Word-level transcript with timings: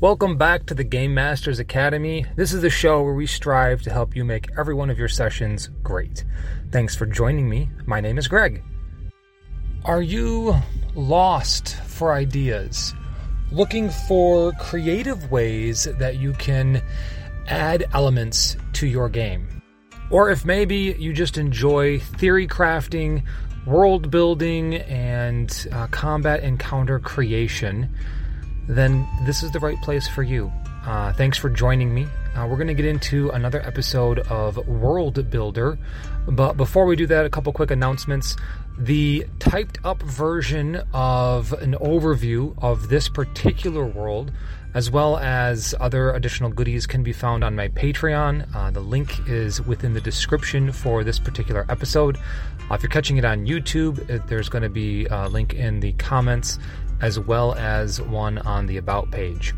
Welcome 0.00 0.36
back 0.36 0.64
to 0.66 0.74
the 0.74 0.84
Game 0.84 1.12
Masters 1.12 1.58
Academy. 1.58 2.24
This 2.36 2.52
is 2.52 2.62
the 2.62 2.70
show 2.70 3.02
where 3.02 3.14
we 3.14 3.26
strive 3.26 3.82
to 3.82 3.90
help 3.90 4.14
you 4.14 4.24
make 4.24 4.46
every 4.56 4.72
one 4.72 4.90
of 4.90 4.98
your 4.98 5.08
sessions 5.08 5.70
great. 5.82 6.24
Thanks 6.70 6.94
for 6.94 7.04
joining 7.04 7.48
me. 7.48 7.68
My 7.84 8.00
name 8.00 8.16
is 8.16 8.28
Greg. 8.28 8.62
Are 9.84 10.00
you 10.00 10.54
lost 10.94 11.74
for 11.82 12.12
ideas? 12.12 12.94
Looking 13.50 13.90
for 13.90 14.52
creative 14.60 15.32
ways 15.32 15.88
that 15.98 16.18
you 16.18 16.32
can 16.34 16.80
add 17.48 17.86
elements 17.92 18.56
to 18.74 18.86
your 18.86 19.08
game? 19.08 19.60
Or 20.12 20.30
if 20.30 20.44
maybe 20.44 20.94
you 20.96 21.12
just 21.12 21.38
enjoy 21.38 21.98
theory 21.98 22.46
crafting, 22.46 23.24
world 23.66 24.12
building, 24.12 24.76
and 24.76 25.66
uh, 25.72 25.88
combat 25.88 26.44
encounter 26.44 27.00
creation, 27.00 27.92
then 28.68 29.08
this 29.24 29.42
is 29.42 29.50
the 29.50 29.60
right 29.60 29.80
place 29.82 30.06
for 30.06 30.22
you. 30.22 30.52
Uh, 30.86 31.12
thanks 31.12 31.36
for 31.36 31.50
joining 31.50 31.92
me. 31.92 32.06
Uh, 32.34 32.46
we're 32.46 32.56
going 32.56 32.68
to 32.68 32.74
get 32.74 32.84
into 32.84 33.30
another 33.30 33.60
episode 33.66 34.20
of 34.30 34.56
World 34.68 35.28
Builder. 35.28 35.78
But 36.28 36.56
before 36.56 36.86
we 36.86 36.94
do 36.94 37.06
that, 37.06 37.26
a 37.26 37.30
couple 37.30 37.52
quick 37.52 37.70
announcements. 37.70 38.36
The 38.78 39.26
typed 39.38 39.78
up 39.84 40.00
version 40.02 40.76
of 40.94 41.52
an 41.54 41.72
overview 41.74 42.54
of 42.62 42.88
this 42.88 43.08
particular 43.08 43.84
world, 43.84 44.30
as 44.74 44.90
well 44.90 45.18
as 45.18 45.74
other 45.80 46.12
additional 46.12 46.50
goodies, 46.50 46.86
can 46.86 47.02
be 47.02 47.12
found 47.12 47.42
on 47.42 47.56
my 47.56 47.68
Patreon. 47.68 48.54
Uh, 48.54 48.70
the 48.70 48.80
link 48.80 49.28
is 49.28 49.60
within 49.62 49.94
the 49.94 50.00
description 50.00 50.70
for 50.70 51.02
this 51.02 51.18
particular 51.18 51.66
episode. 51.68 52.16
Uh, 52.70 52.74
if 52.74 52.82
you're 52.82 52.90
catching 52.90 53.16
it 53.16 53.24
on 53.24 53.46
YouTube, 53.46 54.08
it, 54.08 54.26
there's 54.28 54.48
going 54.48 54.62
to 54.62 54.68
be 54.68 55.06
a 55.06 55.28
link 55.28 55.54
in 55.54 55.80
the 55.80 55.92
comments 55.94 56.58
as 57.00 57.18
well 57.18 57.54
as 57.54 58.00
one 58.00 58.38
on 58.38 58.66
the 58.66 58.76
About 58.76 59.10
page. 59.10 59.54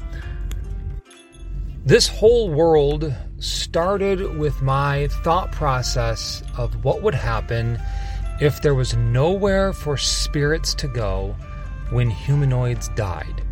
This 1.85 2.09
whole 2.09 2.51
world 2.51 3.15
started 3.39 4.39
with 4.39 4.61
my 4.61 5.09
thought 5.23 5.51
process 5.51 6.43
of 6.59 6.85
what 6.85 7.03
would 7.03 7.15
happen 7.15 7.81
if 8.41 8.61
there 8.61 8.75
was 8.75 8.95
nowhere 8.95 9.73
for 9.73 9.97
spirits 9.97 10.75
to 10.75 10.89
go 10.89 11.35
when 11.91 12.11
humanoids 12.11 12.89
died. 12.91 13.43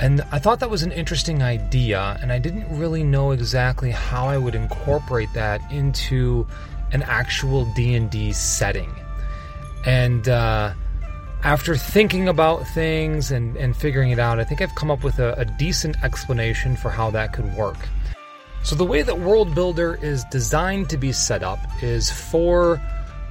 And 0.00 0.22
I 0.30 0.38
thought 0.38 0.60
that 0.60 0.70
was 0.70 0.82
an 0.82 0.92
interesting 0.92 1.42
idea, 1.42 2.18
and 2.22 2.30
I 2.30 2.38
didn't 2.38 2.78
really 2.78 3.02
know 3.02 3.32
exactly 3.32 3.90
how 3.90 4.28
I 4.28 4.38
would 4.38 4.54
incorporate 4.54 5.32
that 5.34 5.60
into 5.72 6.46
an 6.92 7.02
actual 7.02 7.64
D&D 7.74 8.32
setting. 8.32 8.94
And 9.84 10.28
uh, 10.28 10.72
after 11.44 11.76
thinking 11.76 12.28
about 12.28 12.66
things 12.68 13.30
and, 13.30 13.56
and 13.56 13.76
figuring 13.76 14.10
it 14.10 14.18
out, 14.18 14.40
I 14.40 14.44
think 14.44 14.60
I've 14.60 14.74
come 14.74 14.90
up 14.90 15.04
with 15.04 15.18
a, 15.18 15.34
a 15.34 15.44
decent 15.44 16.02
explanation 16.02 16.76
for 16.76 16.90
how 16.90 17.10
that 17.12 17.32
could 17.32 17.54
work. 17.54 17.76
So, 18.64 18.74
the 18.74 18.84
way 18.84 19.02
that 19.02 19.20
World 19.20 19.54
Builder 19.54 19.98
is 20.02 20.24
designed 20.24 20.90
to 20.90 20.96
be 20.96 21.12
set 21.12 21.42
up 21.44 21.60
is 21.80 22.10
for 22.10 22.80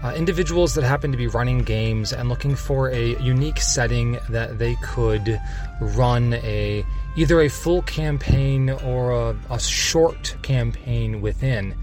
uh, 0.04 0.14
individuals 0.16 0.74
that 0.76 0.84
happen 0.84 1.12
to 1.12 1.18
be 1.18 1.28
running 1.28 1.60
games 1.60 2.14
and 2.14 2.30
looking 2.30 2.56
for 2.56 2.90
a 2.92 3.20
unique 3.20 3.60
setting 3.60 4.20
that 4.30 4.58
they 4.58 4.76
could 4.76 5.40
run 5.82 6.34
a 6.36 6.86
either 7.18 7.42
a 7.42 7.50
full 7.50 7.82
campaign 7.82 8.70
or 8.70 9.12
a, 9.12 9.38
a 9.50 9.60
short 9.60 10.36
campaign 10.44 11.20
within. 11.20 11.76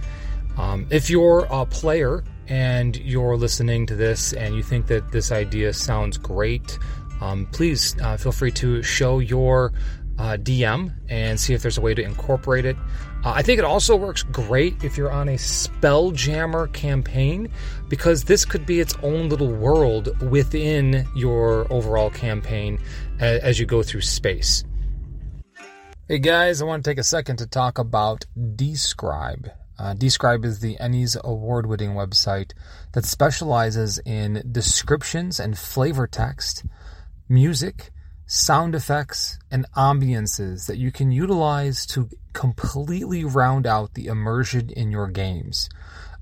Um, 0.57 0.87
if 0.91 1.11
you're 1.11 1.47
a 1.51 1.67
player 1.67 2.23
and 2.49 2.97
you're 2.97 3.37
listening 3.37 3.87
to 3.87 3.95
this 3.95 4.33
and 4.33 4.55
you 4.55 4.63
think 4.63 4.87
that 4.87 5.13
this 5.13 5.33
idea 5.33 5.73
sounds 5.73 6.19
great, 6.19 6.79
um, 7.21 7.47
please 7.53 7.97
uh, 8.03 8.17
feel 8.17 8.33
free 8.33 8.51
to 8.53 8.83
show 8.83 9.19
your 9.19 9.73
uh, 10.19 10.37
DM 10.37 10.95
and 11.09 11.39
see 11.39 11.55
if 11.55 11.63
there's 11.63 11.79
a 11.79 11.81
way 11.81 11.95
to 11.95 12.03
incorporate 12.03 12.65
it. 12.65 12.77
Uh, 13.25 13.33
I 13.35 13.43
think 13.43 13.59
it 13.59 13.65
also 13.65 13.97
works 13.97 14.23
great 14.23 14.85
if 14.85 14.97
you're 14.97 15.11
on 15.11 15.29
a 15.29 15.35
Spelljammer 15.35 16.73
campaign 16.73 17.49
because 17.89 18.25
this 18.25 18.45
could 18.45 18.67
be 18.67 18.81
its 18.81 18.95
own 19.03 19.29
little 19.29 19.53
world 19.53 20.21
within 20.31 21.09
your 21.17 21.67
overall 21.73 22.11
campaign 22.11 22.79
as, 23.19 23.41
as 23.41 23.59
you 23.59 23.67
go 23.67 23.83
through 23.83 24.03
space. 24.03 24.65
Hey 26.07 26.19
guys, 26.19 26.61
I 26.61 26.67
want 26.67 26.85
to 26.85 26.91
take 26.91 26.99
a 26.99 27.03
second 27.03 27.39
to 27.39 27.47
talk 27.47 27.79
about 27.79 28.27
dScryb. 28.39 29.51
Uh, 29.79 29.95
dScryb 29.95 30.45
is 30.45 30.61
the 30.61 30.77
Ennies 30.81 31.21
award 31.23 31.67
winning 31.67 31.91
website 31.91 32.53
that 32.93 33.05
specializes 33.05 33.99
in 34.05 34.43
descriptions 34.51 35.41
and 35.41 35.59
flavor 35.59 36.07
text, 36.07 36.65
music, 37.29 37.91
sound 38.27 38.75
effects, 38.75 39.39
and 39.51 39.67
ambiances 39.77 40.67
that 40.67 40.79
you 40.79 40.93
can 40.93 41.11
utilize 41.11 41.87
to 41.87 42.09
completely 42.33 43.25
round 43.25 43.67
out 43.67 43.95
the 43.95 44.07
immersion 44.07 44.71
in 44.71 44.91
your 44.91 45.09
games. 45.09 45.69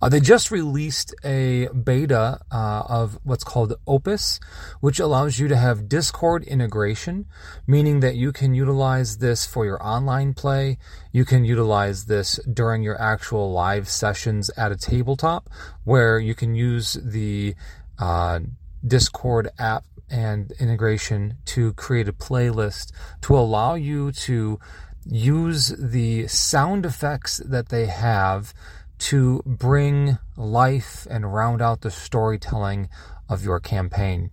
Uh, 0.03 0.09
they 0.09 0.19
just 0.19 0.51
released 0.51 1.15
a 1.23 1.69
beta 1.69 2.41
uh, 2.51 2.83
of 2.89 3.21
what's 3.23 3.45
called 3.45 3.73
Opus, 3.87 4.41
which 4.81 4.99
allows 4.99 5.39
you 5.39 5.47
to 5.47 5.57
have 5.57 5.89
Discord 5.89 6.43
integration, 6.43 7.27
meaning 7.69 8.01
that 8.01 8.17
you 8.17 8.33
can 8.33 8.53
utilize 8.53 9.19
this 9.19 9.47
for 9.47 9.65
your 9.65 9.81
online 9.81 10.35
play. 10.35 10.79
You 11.13 11.25
can 11.25 11.45
utilize 11.45 12.07
this 12.07 12.41
during 12.53 12.83
your 12.83 13.01
actual 13.01 13.53
live 13.53 13.89
sessions 13.89 14.51
at 14.57 14.73
a 14.73 14.77
tabletop, 14.77 15.49
where 15.85 16.19
you 16.19 16.35
can 16.35 16.57
use 16.57 16.95
the 16.95 17.55
uh, 18.01 18.41
Discord 18.85 19.51
app 19.57 19.85
and 20.11 20.51
integration 20.59 21.37
to 21.45 21.75
create 21.75 22.09
a 22.09 22.13
playlist 22.13 22.91
to 23.21 23.39
allow 23.39 23.75
you 23.75 24.11
to 24.11 24.59
use 25.07 25.69
the 25.69 26.27
sound 26.27 26.85
effects 26.87 27.39
that 27.39 27.69
they 27.69 27.87
have 27.87 28.53
to 28.99 29.43
bring 29.45 30.19
life 30.37 31.07
and 31.11 31.33
round 31.33 31.61
out 31.61 31.81
the 31.81 31.91
storytelling 31.91 32.89
of 33.29 33.45
your 33.45 33.61
campaign. 33.61 34.31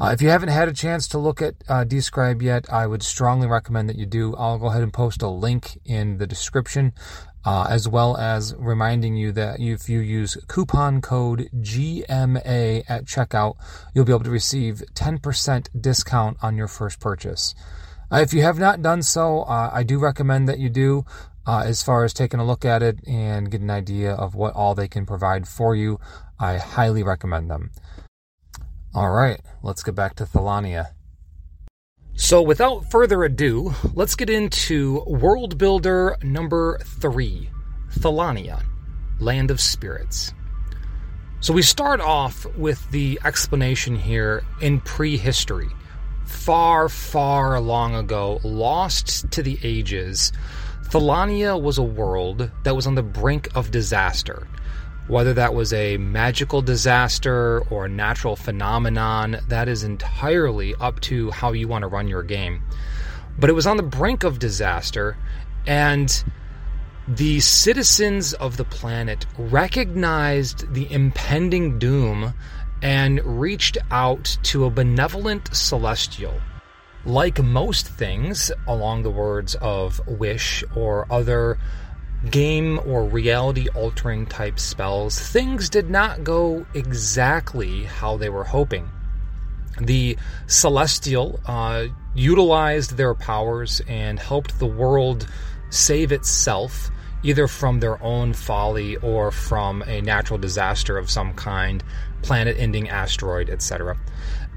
Uh, 0.00 0.10
if 0.12 0.22
you 0.22 0.28
haven't 0.28 0.50
had 0.50 0.68
a 0.68 0.72
chance 0.72 1.08
to 1.08 1.18
look 1.18 1.42
at 1.42 1.54
uh, 1.68 1.84
dScryb 1.84 2.40
yet, 2.40 2.72
I 2.72 2.86
would 2.86 3.02
strongly 3.02 3.48
recommend 3.48 3.88
that 3.88 3.96
you 3.96 4.06
do. 4.06 4.34
I'll 4.36 4.58
go 4.58 4.66
ahead 4.66 4.82
and 4.82 4.92
post 4.92 5.22
a 5.22 5.28
link 5.28 5.76
in 5.84 6.18
the 6.18 6.26
description, 6.26 6.92
uh, 7.44 7.66
as 7.68 7.88
well 7.88 8.16
as 8.16 8.54
reminding 8.56 9.16
you 9.16 9.32
that 9.32 9.58
if 9.58 9.88
you 9.88 9.98
use 9.98 10.36
coupon 10.46 11.00
code 11.00 11.50
GMA 11.56 12.84
at 12.88 13.06
checkout, 13.06 13.56
you'll 13.92 14.04
be 14.04 14.12
able 14.12 14.22
to 14.22 14.30
receive 14.30 14.84
10% 14.94 15.68
discount 15.80 16.36
on 16.42 16.56
your 16.56 16.68
first 16.68 17.00
purchase. 17.00 17.56
Uh, 18.10 18.18
if 18.18 18.32
you 18.32 18.42
have 18.42 18.58
not 18.58 18.80
done 18.80 19.02
so, 19.02 19.42
uh, 19.42 19.70
I 19.72 19.82
do 19.82 19.98
recommend 19.98 20.48
that 20.48 20.60
you 20.60 20.70
do 20.70 21.04
uh, 21.48 21.62
as 21.64 21.82
far 21.82 22.04
as 22.04 22.12
taking 22.12 22.38
a 22.38 22.44
look 22.44 22.66
at 22.66 22.82
it 22.82 23.00
and 23.08 23.50
get 23.50 23.62
an 23.62 23.70
idea 23.70 24.12
of 24.12 24.34
what 24.34 24.54
all 24.54 24.74
they 24.74 24.86
can 24.86 25.06
provide 25.06 25.48
for 25.48 25.74
you. 25.74 25.98
I 26.38 26.58
highly 26.58 27.02
recommend 27.02 27.50
them. 27.50 27.70
All 28.94 29.10
right, 29.10 29.40
let's 29.62 29.82
get 29.82 29.94
back 29.94 30.14
to 30.16 30.24
Thalania. 30.24 30.88
So, 32.14 32.42
without 32.42 32.90
further 32.90 33.24
ado, 33.24 33.74
let's 33.94 34.14
get 34.14 34.28
into 34.28 35.02
World 35.06 35.56
Builder 35.56 36.18
number 36.22 36.80
three 36.84 37.48
Thalania, 37.94 38.62
Land 39.18 39.50
of 39.50 39.60
Spirits. 39.60 40.34
So, 41.40 41.54
we 41.54 41.62
start 41.62 42.00
off 42.00 42.44
with 42.56 42.90
the 42.90 43.18
explanation 43.24 43.96
here 43.96 44.42
in 44.60 44.80
prehistory. 44.80 45.68
Far, 46.26 46.90
far 46.90 47.58
long 47.58 47.94
ago, 47.94 48.38
lost 48.42 49.30
to 49.30 49.42
the 49.42 49.58
ages, 49.62 50.30
Thalania 50.90 51.60
was 51.60 51.76
a 51.76 51.82
world 51.82 52.50
that 52.62 52.74
was 52.74 52.86
on 52.86 52.94
the 52.94 53.02
brink 53.02 53.54
of 53.54 53.70
disaster. 53.70 54.48
Whether 55.06 55.34
that 55.34 55.52
was 55.52 55.74
a 55.74 55.98
magical 55.98 56.62
disaster 56.62 57.62
or 57.68 57.84
a 57.84 57.90
natural 57.90 58.36
phenomenon, 58.36 59.36
that 59.48 59.68
is 59.68 59.82
entirely 59.82 60.74
up 60.80 60.98
to 61.00 61.30
how 61.30 61.52
you 61.52 61.68
want 61.68 61.82
to 61.82 61.88
run 61.88 62.08
your 62.08 62.22
game. 62.22 62.62
But 63.38 63.50
it 63.50 63.52
was 63.52 63.66
on 63.66 63.76
the 63.76 63.82
brink 63.82 64.24
of 64.24 64.38
disaster, 64.38 65.18
and 65.66 66.24
the 67.06 67.40
citizens 67.40 68.32
of 68.32 68.56
the 68.56 68.64
planet 68.64 69.26
recognized 69.36 70.72
the 70.72 70.90
impending 70.90 71.78
doom 71.78 72.32
and 72.80 73.20
reached 73.24 73.76
out 73.90 74.38
to 74.44 74.64
a 74.64 74.70
benevolent 74.70 75.54
celestial 75.54 76.40
like 77.08 77.42
most 77.42 77.88
things 77.88 78.52
along 78.66 79.02
the 79.02 79.10
words 79.10 79.54
of 79.56 79.98
Wish 80.06 80.62
or 80.76 81.10
other 81.10 81.58
game 82.30 82.78
or 82.84 83.04
reality 83.04 83.66
altering 83.74 84.26
type 84.26 84.58
spells, 84.58 85.18
things 85.18 85.70
did 85.70 85.88
not 85.88 86.22
go 86.22 86.66
exactly 86.74 87.84
how 87.84 88.18
they 88.18 88.28
were 88.28 88.44
hoping. 88.44 88.90
The 89.80 90.18
Celestial 90.48 91.40
uh, 91.46 91.86
utilized 92.14 92.98
their 92.98 93.14
powers 93.14 93.80
and 93.88 94.18
helped 94.18 94.58
the 94.58 94.66
world 94.66 95.26
save 95.70 96.12
itself, 96.12 96.90
either 97.22 97.48
from 97.48 97.80
their 97.80 98.02
own 98.02 98.34
folly 98.34 98.96
or 98.96 99.30
from 99.30 99.82
a 99.86 100.02
natural 100.02 100.38
disaster 100.38 100.98
of 100.98 101.08
some 101.08 101.32
kind, 101.32 101.82
planet 102.22 102.56
ending 102.58 102.88
asteroid, 102.88 103.50
etc 103.50 103.96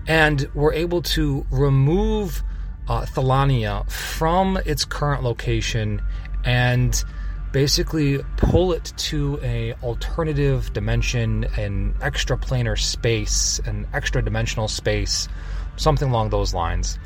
and 0.08 0.50
were 0.54 0.74
able 0.74 1.02
to 1.02 1.46
remove 1.52 2.44
uh, 2.88 3.06
Thelania 3.06 3.90
from 3.90 4.58
its 4.66 4.86
current 4.86 5.24
location 5.24 6.02
and 6.44 7.04
basically 7.52 8.20
pull 8.38 8.72
it 8.72 8.94
to 8.98 9.40
a 9.44 9.74
alternative 9.84 10.72
dimension, 10.74 11.46
an 11.58 11.94
extraplanar 12.00 12.80
space, 12.80 13.60
an 13.66 13.88
extra 13.94 14.24
dimensional 14.24 14.68
space, 14.68 15.28
something 15.76 16.10
along 16.10 16.30
those 16.30 16.54
lines. 16.54 16.98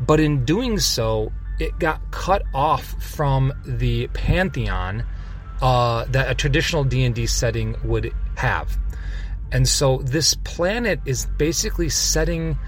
But 0.00 0.18
in 0.18 0.44
doing 0.44 0.78
so, 0.78 1.32
it 1.58 1.78
got 1.78 2.10
cut 2.10 2.42
off 2.54 2.94
from 3.02 3.52
the 3.64 4.08
pantheon 4.08 5.04
uh, 5.60 6.06
that 6.06 6.30
a 6.30 6.34
traditional 6.34 6.84
D&D 6.84 7.26
setting 7.26 7.76
would 7.84 8.12
have. 8.36 8.78
And 9.52 9.68
so 9.68 9.98
this 9.98 10.34
planet 10.34 11.00
is 11.04 11.26
basically 11.38 11.88
setting 11.88 12.58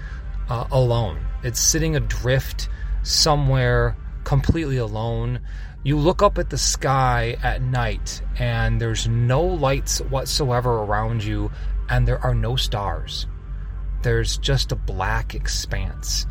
uh, 0.49 0.67
alone. 0.71 1.25
It's 1.43 1.59
sitting 1.59 1.95
adrift 1.95 2.69
somewhere 3.03 3.97
completely 4.23 4.77
alone. 4.77 5.39
You 5.83 5.97
look 5.97 6.21
up 6.21 6.37
at 6.37 6.49
the 6.49 6.57
sky 6.57 7.37
at 7.43 7.61
night 7.61 8.21
and 8.37 8.79
there's 8.79 9.07
no 9.07 9.43
lights 9.43 9.99
whatsoever 9.99 10.71
around 10.71 11.23
you 11.23 11.51
and 11.89 12.07
there 12.07 12.19
are 12.19 12.35
no 12.35 12.55
stars. 12.55 13.27
There's 14.01 14.37
just 14.37 14.71
a 14.71 14.75
black 14.75 15.35
expanse. 15.35 16.25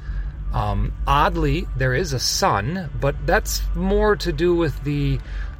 Um, 0.52 0.92
oddly, 1.06 1.66
there 1.76 1.94
is 1.94 2.12
a 2.12 2.18
sun, 2.18 2.90
but 3.00 3.16
that's 3.26 3.62
more 3.74 4.16
to 4.16 4.32
do 4.32 4.54
with 4.54 4.82
the 4.84 5.18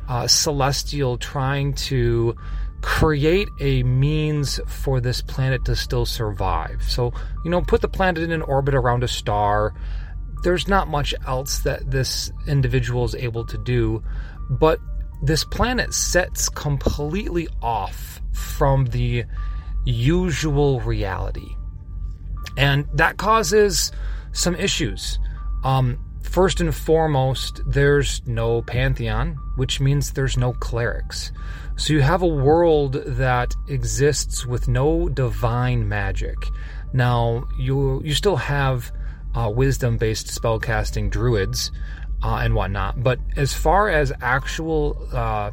uh, 0.09 0.27
celestial 0.27 1.17
trying 1.17 1.73
to 1.75 2.37
create 2.83 3.49
a 3.61 3.83
means 3.85 4.61
for 4.67 5.01
this 5.01 5.23
planet 5.23 5.65
to 5.65 5.75
still 5.77 6.05
survive. 6.05 6.83
So, 6.83 7.13
you 7.45 7.51
know, 7.51 7.63
put 7.63 7.81
the 7.81 7.89
planet 7.89 8.23
in 8.23 8.33
an 8.33 8.43
orbit 8.43 8.75
around 8.75 9.05
a 9.05 9.09
star. 9.09 9.73
There's 10.43 10.69
not 10.69 10.89
much 10.89 11.15
else 11.27 11.61
that 11.61 11.91
this 11.91 12.33
individual 12.47 13.05
is 13.05 13.15
able 13.15 13.47
to 13.47 13.57
do, 13.59 14.03
but 14.51 14.81
this 15.23 15.45
planet 15.45 15.95
sets 15.95 16.49
completely 16.49 17.49
off 17.63 18.21
from 18.33 18.87
the 18.87 19.25
usual 19.85 20.81
reality. 20.81 21.57
And 22.57 22.87
that 22.95 23.17
causes 23.17 23.93
some 24.33 24.57
issues. 24.57 25.19
Um, 25.65 25.99
first 26.23 26.61
and 26.61 26.75
foremost, 26.75 27.63
there's 27.65 28.27
no 28.27 28.63
pantheon, 28.63 29.39
which 29.57 29.81
means 29.81 30.13
there's 30.13 30.37
no 30.37 30.53
clerics. 30.55 31.31
So 31.77 31.95
you 31.95 32.01
have 32.01 32.23
a 32.23 32.27
world 32.27 33.03
that 33.07 33.55
exists 33.67 34.47
with 34.47 34.69
no 34.69 35.09
divine 35.09 35.89
magic. 35.89 36.37
Now 36.93 37.49
you 37.59 38.03
you 38.05 38.15
still 38.15 38.37
have 38.37 38.93
uh, 39.35 39.51
wisdom-based 39.55 40.27
spellcasting 40.29 41.11
druids 41.11 41.73
uh, 42.23 42.37
and 42.37 42.55
whatnot, 42.55 43.03
but 43.03 43.19
as 43.37 43.55
far 43.55 43.89
as 43.89 44.13
actual 44.21 45.09
uh, 45.13 45.51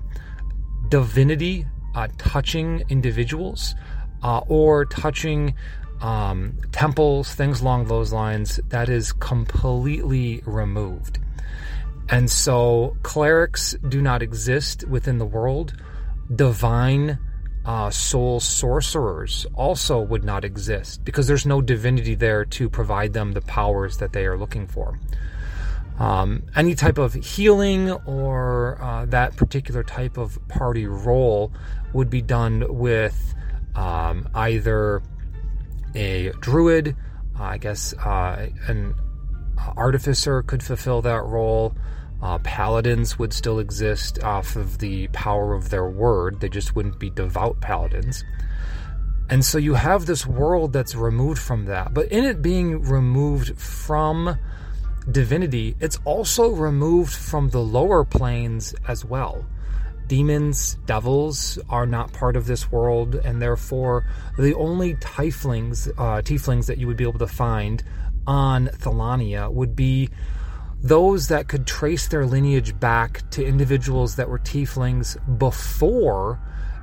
divinity 0.89 1.65
uh, 1.95 2.07
touching 2.17 2.83
individuals 2.89 3.75
uh, 4.21 4.39
or 4.47 4.85
touching 4.85 5.55
um, 6.01 6.57
temples, 6.71 7.33
things 7.33 7.61
along 7.61 7.85
those 7.85 8.13
lines, 8.13 8.59
that 8.69 8.89
is 8.89 9.11
completely 9.13 10.41
removed. 10.45 11.19
And 12.09 12.29
so 12.29 12.97
clerics 13.03 13.75
do 13.87 14.01
not 14.01 14.21
exist 14.21 14.83
within 14.87 15.17
the 15.17 15.25
world. 15.25 15.73
Divine 16.33 17.17
uh, 17.65 17.89
soul 17.89 18.39
sorcerers 18.39 19.45
also 19.53 19.99
would 19.99 20.23
not 20.23 20.45
exist 20.45 21.03
because 21.03 21.27
there's 21.27 21.45
no 21.45 21.61
divinity 21.61 22.15
there 22.15 22.45
to 22.45 22.69
provide 22.69 23.13
them 23.13 23.33
the 23.33 23.41
powers 23.41 23.97
that 23.97 24.13
they 24.13 24.25
are 24.25 24.37
looking 24.37 24.67
for. 24.67 24.97
Um, 25.99 26.43
any 26.55 26.75
type 26.75 26.97
of 26.97 27.13
healing 27.13 27.91
or 27.91 28.81
uh, 28.81 29.05
that 29.07 29.35
particular 29.35 29.83
type 29.83 30.17
of 30.17 30.39
party 30.47 30.87
role 30.87 31.51
would 31.93 32.09
be 32.09 32.21
done 32.21 32.65
with 32.69 33.35
um, 33.75 34.29
either 34.33 35.01
a 35.95 36.31
druid. 36.39 36.95
Uh, 37.37 37.43
I 37.43 37.57
guess 37.57 37.93
uh, 37.93 38.47
an 38.67 38.95
artificer 39.75 40.41
could 40.43 40.63
fulfill 40.63 41.01
that 41.01 41.23
role. 41.23 41.75
Uh, 42.21 42.37
paladins 42.39 43.17
would 43.17 43.33
still 43.33 43.59
exist 43.59 44.21
off 44.23 44.55
of 44.55 44.79
the 44.79 45.07
power 45.09 45.53
of 45.53 45.69
their 45.69 45.87
word. 45.87 46.39
They 46.39 46.49
just 46.49 46.75
wouldn't 46.75 46.99
be 46.99 47.09
devout 47.09 47.61
paladins. 47.61 48.23
And 49.29 49.45
so 49.45 49.57
you 49.57 49.75
have 49.75 50.05
this 50.05 50.25
world 50.25 50.73
that's 50.73 50.95
removed 50.95 51.41
from 51.41 51.65
that. 51.65 51.93
But 51.93 52.11
in 52.11 52.25
it 52.25 52.41
being 52.41 52.81
removed 52.81 53.57
from 53.57 54.37
divinity, 55.09 55.75
it's 55.79 55.99
also 56.03 56.49
removed 56.49 57.13
from 57.13 57.49
the 57.49 57.61
lower 57.61 58.03
planes 58.03 58.75
as 58.87 59.05
well 59.05 59.45
demons, 60.09 60.75
devils 60.87 61.59
are 61.69 61.85
not 61.85 62.11
part 62.11 62.35
of 62.35 62.47
this 62.47 62.69
world, 62.69 63.15
and 63.15 63.41
therefore 63.41 64.05
the 64.37 64.53
only 64.55 64.95
tieflings, 64.95 65.87
uh, 65.97 66.21
tieflings 66.21 66.65
that 66.65 66.79
you 66.79 66.87
would 66.87 66.97
be 66.97 67.07
able 67.07 67.19
to 67.19 67.27
find 67.27 67.81
on 68.27 68.67
Thelania 68.67 69.53
would 69.53 69.75
be 69.75 70.09
those 70.81 71.27
that 71.27 71.47
could 71.47 71.67
trace 71.67 72.07
their 72.07 72.25
lineage 72.25 72.79
back 72.79 73.29
to 73.31 73.45
individuals 73.45 74.15
that 74.15 74.29
were 74.29 74.39
tieflings 74.39 75.17
before 75.37 76.39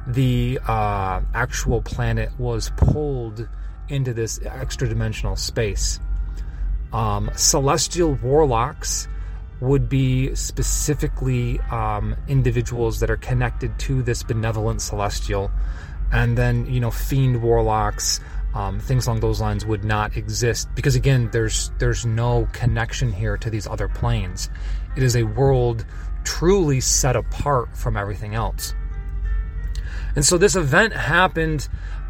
the 0.06 0.58
uh, 0.66 1.20
actual 1.34 1.82
planet 1.82 2.30
was 2.38 2.70
pulled 2.76 3.48
into 3.88 4.12
this 4.12 4.38
extra 4.44 4.88
dimensional 4.88 5.36
space. 5.36 5.98
Um, 6.92 7.30
celestial 7.34 8.14
warlocks 8.22 9.08
would 9.60 9.88
be 9.88 10.34
specifically 10.34 11.58
um, 11.70 12.14
individuals 12.28 13.00
that 13.00 13.10
are 13.10 13.16
connected 13.16 13.78
to 13.80 14.02
this 14.02 14.22
benevolent 14.22 14.82
celestial. 14.82 15.50
And 16.12 16.36
then, 16.36 16.66
you 16.66 16.78
know, 16.78 16.90
fiend 16.90 17.42
warlocks, 17.42 18.20
um, 18.56 18.80
things 18.80 19.06
along 19.06 19.20
those 19.20 19.38
lines 19.38 19.66
would 19.66 19.84
not 19.84 20.16
exist 20.16 20.66
because 20.74 20.94
again, 20.94 21.28
there's 21.30 21.70
there's 21.78 22.06
no 22.06 22.48
connection 22.54 23.12
here 23.12 23.36
to 23.36 23.50
these 23.50 23.66
other 23.66 23.86
planes. 23.86 24.48
It 24.96 25.02
is 25.02 25.14
a 25.14 25.24
world 25.24 25.84
truly 26.24 26.80
set 26.80 27.16
apart 27.16 27.76
from 27.76 27.98
everything 27.98 28.34
else. 28.34 28.74
And 30.14 30.24
so 30.24 30.38
this 30.38 30.56
event 30.56 30.94
happened, 30.94 31.68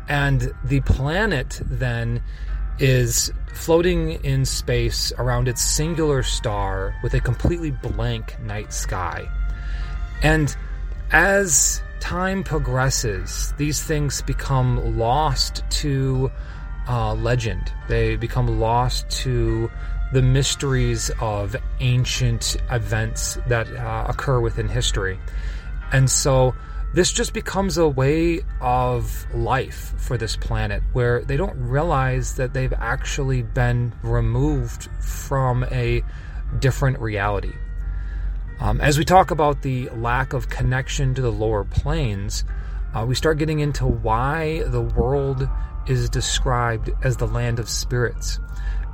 and 0.09 0.55
the 0.63 0.83
planet 0.83 1.61
then 1.65 2.23
is 2.79 3.33
floating 3.53 4.13
in 4.23 4.45
space 4.45 5.13
around 5.19 5.49
its 5.49 5.63
singular 5.63 6.23
star 6.23 6.95
with 7.03 7.15
a 7.15 7.21
completely 7.21 7.73
blank 7.73 8.39
night 8.41 8.73
sky. 8.73 9.29
And 10.23 10.57
as 11.11 11.83
time 12.01 12.43
progresses, 12.45 13.53
these 13.57 13.83
things 13.83 14.23
become 14.23 14.99
lost 14.99 15.63
to 15.71 16.31
uh, 16.89 17.15
legend. 17.15 17.73
They 17.89 18.17
become 18.17 18.61
lost 18.61 19.09
to 19.23 19.71
the 20.13 20.23
mysteries 20.23 21.11
of 21.21 21.57
ancient 21.81 22.57
events 22.71 23.39
that 23.49 23.71
uh, 23.75 24.07
occur 24.09 24.41
within 24.41 24.69
history. 24.69 25.19
And 25.93 26.11
so 26.11 26.55
this 26.95 27.13
just 27.13 27.33
becomes 27.33 27.77
a 27.77 27.89
way 27.89 28.41
of 28.61 29.27
life 29.35 29.93
for 29.99 30.17
this 30.17 30.37
planet 30.37 30.83
where 30.93 31.23
they 31.25 31.37
don't 31.37 31.59
realize 31.59 32.37
that 32.37 32.55
they've 32.55 32.73
actually 32.73 33.43
been 33.43 33.93
removed 34.03 34.89
from 35.01 35.65
a 35.65 36.03
different 36.59 36.99
reality. 37.01 37.53
Um, 38.59 38.81
as 38.81 38.97
we 38.97 39.05
talk 39.05 39.31
about 39.31 39.63
the 39.63 39.91
lack 39.91 40.33
of 40.33 40.49
connection 40.49 41.15
to 41.15 41.23
the 41.23 41.33
lower 41.33 41.65
planes, 41.65 42.45
uh, 42.95 43.05
we 43.07 43.15
start 43.15 43.39
getting 43.39 43.61
into 43.61 43.85
why 43.87 44.63
the 44.65 44.81
world 44.81 45.47
is 45.87 46.09
described 46.09 46.91
as 47.05 47.19
the 47.19 47.27
land 47.27 47.59
of 47.59 47.69
spirits. 47.69 48.41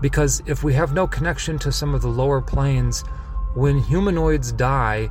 Because 0.00 0.42
if 0.46 0.64
we 0.64 0.74
have 0.74 0.92
no 0.92 1.06
connection 1.06 1.60
to 1.60 1.70
some 1.70 1.94
of 1.94 2.02
the 2.02 2.08
lower 2.08 2.42
planes, 2.42 3.02
when 3.54 3.78
humanoids 3.78 4.50
die, 4.50 5.10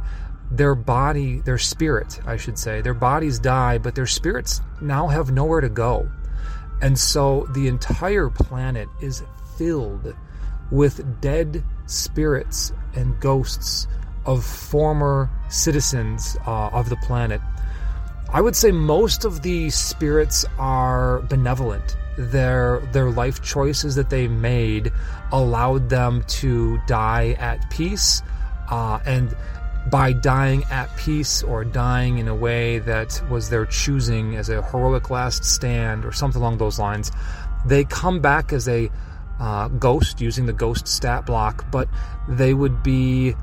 their 0.51 0.75
body, 0.75 1.39
their 1.39 1.57
spirit, 1.57 2.19
I 2.25 2.35
should 2.35 2.59
say, 2.59 2.81
their 2.81 2.93
bodies 2.93 3.39
die, 3.39 3.77
but 3.77 3.95
their 3.95 4.05
spirits 4.05 4.59
now 4.81 5.07
have 5.07 5.31
nowhere 5.31 5.61
to 5.61 5.69
go. 5.69 6.11
And 6.81 6.99
so 6.99 7.47
the 7.53 7.69
entire 7.69 8.29
planet 8.29 8.89
is 9.01 9.23
filled 9.57 10.13
with 10.71 11.21
dead 11.21 11.63
spirits 11.85 12.73
and 12.95 13.17
ghosts 13.21 13.87
of 14.25 14.45
former 14.45 15.29
citizens 15.49 16.37
uh, 16.45 16.67
of 16.67 16.89
the 16.89 16.97
planet. 16.97 17.41
I 18.33 18.41
would 18.41 18.55
say 18.55 18.71
most 18.71 19.25
of 19.25 19.41
the 19.41 19.69
spirits 19.69 20.45
are 20.57 21.19
benevolent. 21.21 21.97
Their 22.17 22.79
their 22.91 23.09
life 23.09 23.41
choices 23.41 23.95
that 23.95 24.09
they 24.09 24.27
made 24.27 24.91
allowed 25.31 25.89
them 25.89 26.23
to 26.27 26.79
die 26.87 27.35
at 27.39 27.69
peace, 27.69 28.21
uh, 28.69 28.99
and 29.05 29.35
by 29.89 30.13
dying 30.13 30.63
at 30.65 30.95
peace 30.95 31.41
or 31.41 31.65
dying 31.65 32.19
in 32.19 32.27
a 32.27 32.35
way 32.35 32.79
that 32.79 33.21
was 33.29 33.49
their 33.49 33.65
choosing 33.65 34.35
as 34.35 34.49
a 34.49 34.61
heroic 34.61 35.09
last 35.09 35.43
stand 35.43 36.05
or 36.05 36.11
something 36.11 36.41
along 36.41 36.57
those 36.57 36.77
lines, 36.77 37.11
they 37.65 37.83
come 37.83 38.19
back 38.19 38.53
as 38.53 38.67
a 38.67 38.89
uh, 39.39 39.67
ghost 39.69 40.21
using 40.21 40.45
the 40.45 40.53
ghost 40.53 40.87
stat 40.87 41.25
block, 41.25 41.65
but 41.71 41.87
they 42.27 42.53
would 42.53 42.83
be 42.83 43.35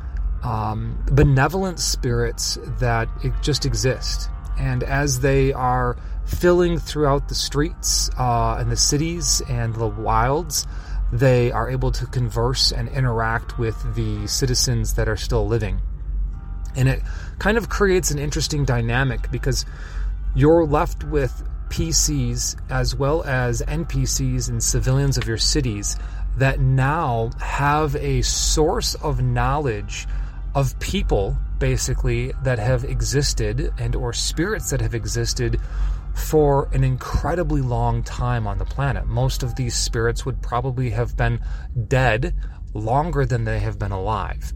um, 0.42 1.02
benevolent 1.11 1.80
spirits 1.80 2.59
that 2.78 3.09
just 3.42 3.66
exist. 3.66 4.30
And 4.59 4.83
as 4.83 5.21
they 5.21 5.52
are 5.52 5.97
filling 6.26 6.78
throughout 6.78 7.28
the 7.28 7.35
streets 7.35 8.11
uh, 8.18 8.57
and 8.59 8.71
the 8.71 8.76
cities 8.76 9.40
and 9.49 9.75
the 9.75 9.87
wilds, 9.87 10.66
they 11.12 11.50
are 11.52 11.71
able 11.71 11.90
to 11.92 12.07
converse 12.07 12.71
and 12.71 12.88
interact 12.88 13.59
with 13.59 13.95
the 13.95 14.26
citizens 14.26 14.95
that 14.95 15.09
are 15.09 15.16
still 15.16 15.47
living. 15.47 15.80
And 16.76 16.88
it 16.88 17.02
kind 17.38 17.57
of 17.57 17.68
creates 17.68 18.11
an 18.11 18.18
interesting 18.18 18.64
dynamic 18.64 19.30
because 19.30 19.64
you're 20.35 20.66
left 20.66 21.04
with 21.04 21.42
PCs 21.71 22.57
as 22.71 22.95
well 22.95 23.23
as 23.25 23.62
NPCs 23.62 24.49
and 24.49 24.62
civilians 24.62 25.16
of 25.16 25.26
your 25.26 25.38
cities 25.38 25.97
that 26.37 26.61
now 26.61 27.30
have 27.40 27.97
a 27.97 28.23
source 28.23 28.95
of 28.97 29.21
knowledge 29.21 30.07
of 30.54 30.78
people 30.80 31.36
basically 31.58 32.32
that 32.42 32.58
have 32.58 32.84
existed 32.84 33.72
and 33.78 33.96
or 33.96 34.12
spirits 34.12 34.70
that 34.70 34.80
have 34.80 34.94
existed 34.94 35.60
for 36.14 36.68
an 36.72 36.82
incredibly 36.84 37.60
long 37.60 38.02
time 38.02 38.46
on 38.46 38.58
the 38.58 38.64
planet. 38.64 39.06
Most 39.06 39.42
of 39.42 39.54
these 39.54 39.74
spirits 39.74 40.24
would 40.26 40.42
probably 40.42 40.90
have 40.90 41.16
been 41.16 41.40
dead 41.86 42.34
longer 42.74 43.24
than 43.24 43.44
they 43.44 43.60
have 43.60 43.78
been 43.78 43.92
alive. 43.92 44.52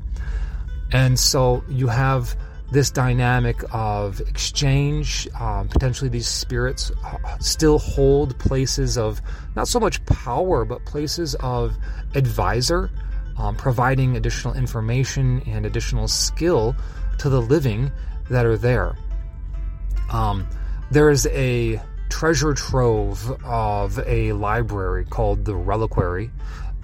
And 0.93 1.19
so 1.19 1.65
you 1.69 1.87
have 1.89 2.37
this 2.73 2.91
dynamic 2.91 3.63
of 3.73 4.21
exchange. 4.21 5.29
Um, 5.39 5.69
potentially, 5.69 6.09
these 6.09 6.29
spirits 6.29 6.91
uh, 7.05 7.39
still 7.39 7.79
hold 7.79 8.39
places 8.39 8.99
of 8.99 9.21
not 9.55 9.69
so 9.69 9.79
much 9.79 10.05
power, 10.07 10.65
but 10.65 10.85
places 10.85 11.35
of 11.37 11.77
advisor, 12.15 12.91
um, 13.37 13.57
providing 13.57 14.17
additional 14.17 14.55
information 14.55 15.43
and 15.47 15.67
additional 15.67 16.09
skill 16.09 16.77
to 17.19 17.29
the 17.29 17.41
living 17.41 17.91
that 18.31 18.47
are 18.47 18.57
there. 18.57 18.97
Um, 20.11 20.49
there 20.91 21.11
is 21.11 21.27
a 21.29 21.81
treasure 22.09 22.53
trove 22.53 23.31
of 23.45 23.99
a 24.07 24.33
library 24.33 25.05
called 25.07 25.45
the 25.45 25.57
Reliquary 25.57 26.31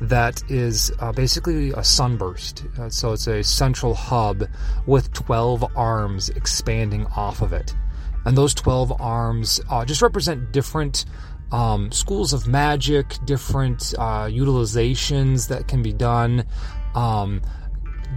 that 0.01 0.43
is 0.49 0.93
uh, 1.01 1.13
basically 1.13 1.71
a 1.73 1.83
sunburst. 1.83 2.65
Uh, 2.79 2.89
so 2.89 3.13
it's 3.13 3.27
a 3.27 3.43
central 3.43 3.95
hub 3.95 4.45
with 4.87 5.13
12 5.13 5.77
arms 5.77 6.29
expanding 6.31 7.07
off 7.17 7.43
of 7.43 7.53
it. 7.53 7.75
And 8.25 8.37
those 8.37 8.55
12 8.55 9.01
arms 9.01 9.61
uh, 9.71 9.85
just 9.85 10.03
represent 10.03 10.53
different 10.53 11.05
um, 11.53 11.91
schools 11.93 12.33
of 12.33 12.47
magic, 12.47 13.17
different 13.25 13.95
uh, 13.99 14.27
utilizations 14.27 15.49
that 15.49 15.69
can 15.69 15.83
be 15.83 15.93
done. 15.93 16.45
Um, 16.95 17.43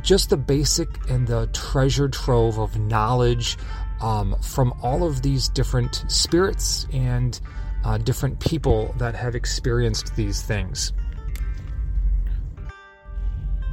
just 0.02 0.30
the 0.30 0.38
basic 0.38 0.88
and 1.10 1.28
the 1.28 1.48
treasure 1.48 2.10
trove 2.10 2.58
of 2.58 2.80
knowledge 2.80 3.58
um, 4.02 4.36
from 4.42 4.74
all 4.82 5.04
of 5.04 5.22
these 5.22 5.50
different 5.50 6.06
spirits 6.08 6.88
and 6.92 7.40
uh, 7.84 7.98
different 7.98 8.40
people 8.40 8.94
that 8.98 9.16
have 9.16 9.36
experienced 9.36 10.16
these 10.16 10.42
things. 10.42 10.94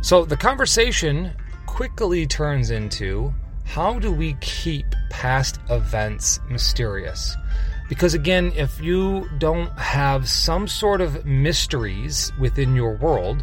So 0.01 0.25
the 0.25 0.37
conversation 0.37 1.33
quickly 1.67 2.27
turns 2.27 2.71
into 2.71 3.33
how 3.65 3.99
do 3.99 4.11
we 4.11 4.35
keep 4.41 4.87
past 5.11 5.61
events 5.69 6.41
mysterious? 6.49 7.37
Because 7.89 8.15
again, 8.15 8.53
if 8.55 8.81
you 8.81 9.29
don't 9.39 9.71
have 9.79 10.29
some 10.29 10.69
sort 10.69 11.01
of 11.01 11.25
mysteries 11.25 12.33
within 12.39 12.77
your 12.77 12.97
world 12.97 13.43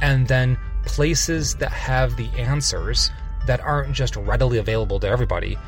and 0.00 0.26
then 0.26 0.58
places 0.84 1.54
that 1.56 1.70
have 1.70 2.16
the 2.16 2.28
answers 2.30 3.10
that 3.46 3.60
aren't 3.60 3.92
just 3.92 4.16
readily 4.16 4.58
available 4.58 4.98
to 5.00 5.08
everybody, 5.08 5.58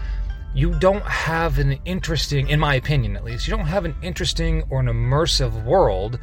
you 0.54 0.78
don't 0.78 1.04
have 1.04 1.58
an 1.58 1.78
interesting, 1.84 2.48
in 2.48 2.60
my 2.60 2.76
opinion 2.76 3.16
at 3.16 3.24
least, 3.24 3.46
you 3.46 3.54
don't 3.56 3.66
have 3.66 3.84
an 3.84 3.94
interesting 4.02 4.62
or 4.70 4.80
an 4.80 4.86
immersive 4.86 5.64
world 5.64 6.18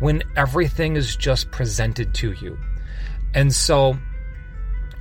when 0.00 0.22
everything 0.36 0.96
is 0.96 1.16
just 1.16 1.50
presented 1.52 2.12
to 2.14 2.32
you. 2.32 2.58
And 3.32 3.54
so, 3.54 3.96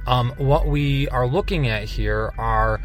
um, 0.07 0.33
what 0.37 0.67
we 0.67 1.09
are 1.09 1.27
looking 1.27 1.67
at 1.67 1.85
here 1.85 2.31
are 2.37 2.79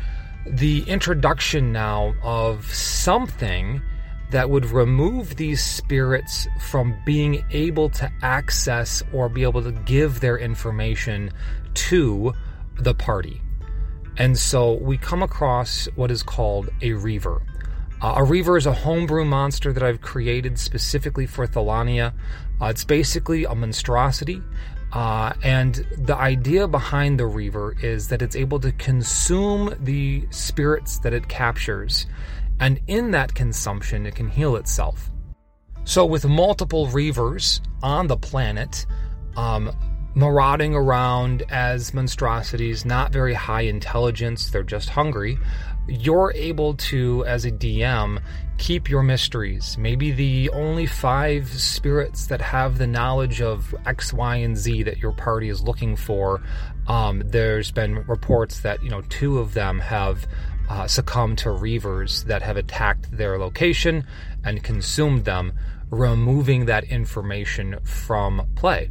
the 0.47 0.83
introduction 0.89 1.73
now 1.73 2.15
of 2.23 2.73
something 2.73 3.83
that 4.31 4.49
would 4.49 4.67
remove 4.67 5.37
these 5.37 5.63
spirits 5.63 6.47
from 6.61 6.97
being 7.05 7.45
able 7.51 7.89
to 7.91 8.11
access 8.23 9.03
or 9.13 9.29
be 9.29 9.43
able 9.43 9.63
to 9.63 9.73
give 9.73 10.21
their 10.21 10.39
information 10.39 11.31
to 11.75 12.33
the 12.79 12.95
party. 12.95 13.41
And 14.17 14.39
so 14.39 14.75
we 14.75 14.99
come 14.99 15.23
across 15.23 15.87
what 15.97 16.11
is 16.11 16.23
called 16.23 16.71
a 16.83 16.93
Reaver. 16.93 17.43
Uh, 18.01 18.15
a 18.17 18.25
Reaver 18.25 18.57
is 18.57 18.67
a 18.67 18.73
homebrew 18.73 19.25
monster 19.25 19.73
that 19.73 19.83
I've 19.83 20.01
created 20.01 20.59
specifically 20.59 21.27
for 21.27 21.47
Thalania. 21.47 22.13
Uh, 22.61 22.67
it's 22.67 22.85
basically 22.85 23.45
a 23.45 23.55
monstrosity 23.55 24.43
uh, 24.93 25.33
and 25.43 25.87
the 25.97 26.17
idea 26.17 26.67
behind 26.67 27.19
the 27.19 27.27
Reaver 27.27 27.77
is 27.81 28.09
that 28.09 28.23
it's 28.23 28.35
able 28.35 28.59
to 28.61 28.73
consume 28.73 29.75
the 29.81 30.27
spirits 30.31 30.99
that 31.01 31.13
it 31.13 31.29
captures, 31.29 32.07
and 32.59 32.81
in 32.89 33.13
that 33.13 33.35
consumption, 33.35 34.07
it 34.07 34.15
can 34.15 34.29
heal 34.29 34.57
itself. 34.57 35.11
So, 35.85 36.05
with 36.05 36.27
multiple 36.27 36.89
Reavers 36.89 37.61
on 37.83 38.07
the 38.07 38.17
planet, 38.17 38.85
um, 39.37 39.75
marauding 40.15 40.75
around 40.75 41.45
as 41.51 41.95
monstrosities, 41.95 42.85
not 42.85 43.13
very 43.13 43.35
high 43.35 43.63
intelligence, 43.63 44.51
they're 44.51 44.63
just 44.63 44.89
hungry, 44.89 45.39
you're 45.89 46.33
able 46.35 46.75
to, 46.75 47.25
as 47.25 47.45
a 47.45 47.51
DM, 47.51 48.23
keep 48.59 48.89
your 48.89 49.03
mysteries. 49.03 49.77
Maybe 49.79 50.13
the 50.13 50.51
only 50.51 50.87
five 50.87 51.49
spirits 51.49 52.27
that 52.27 52.41
have 52.41 52.79
the 52.79 52.87
knowledge 52.87 53.41
of 53.41 53.75
X, 53.87 54.13
Y, 54.13 54.37
and 54.37 54.57
Z 54.57 54.85
that 54.85 54.99
your 54.99 55.13
party 55.13 55.49
is 55.49 55.63
looking 55.63 55.97
for. 55.97 56.43
Um, 56.87 57.23
there's 57.25 57.71
been 57.71 58.05
reports 58.07 58.61
that 58.61 58.83
you 58.83 58.91
know 58.91 59.03
two 59.03 59.39
of 59.39 59.55
them 59.55 59.81
have 59.81 60.27
uh, 60.69 60.87
succumbed 60.87 61.39
to 61.39 61.49
reavers 61.49 62.25
that 62.25 62.43
have 62.43 62.57
attacked 62.57 63.11
their 63.17 63.39
location 63.39 64.05
and 64.45 64.63
consumed 64.63 65.25
them, 65.25 65.53
removing 65.91 66.67
that 66.67 66.85
information 66.85 67.79
from 67.83 68.47
play. 68.55 68.91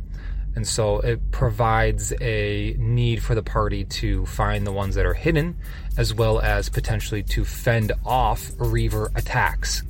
And 0.59 0.67
so 0.67 0.99
it 0.99 1.31
provides 1.31 2.11
a 2.19 2.75
need 2.77 3.23
for 3.23 3.33
the 3.33 3.41
party 3.41 3.85
to 3.85 4.25
find 4.25 4.67
the 4.67 4.73
ones 4.73 4.95
that 4.95 5.05
are 5.05 5.13
hidden, 5.13 5.55
as 5.97 6.13
well 6.13 6.41
as 6.41 6.67
potentially 6.67 7.23
to 7.31 7.45
fend 7.45 7.93
off 8.05 8.51
Reaver 8.57 9.09
attacks. 9.15 9.83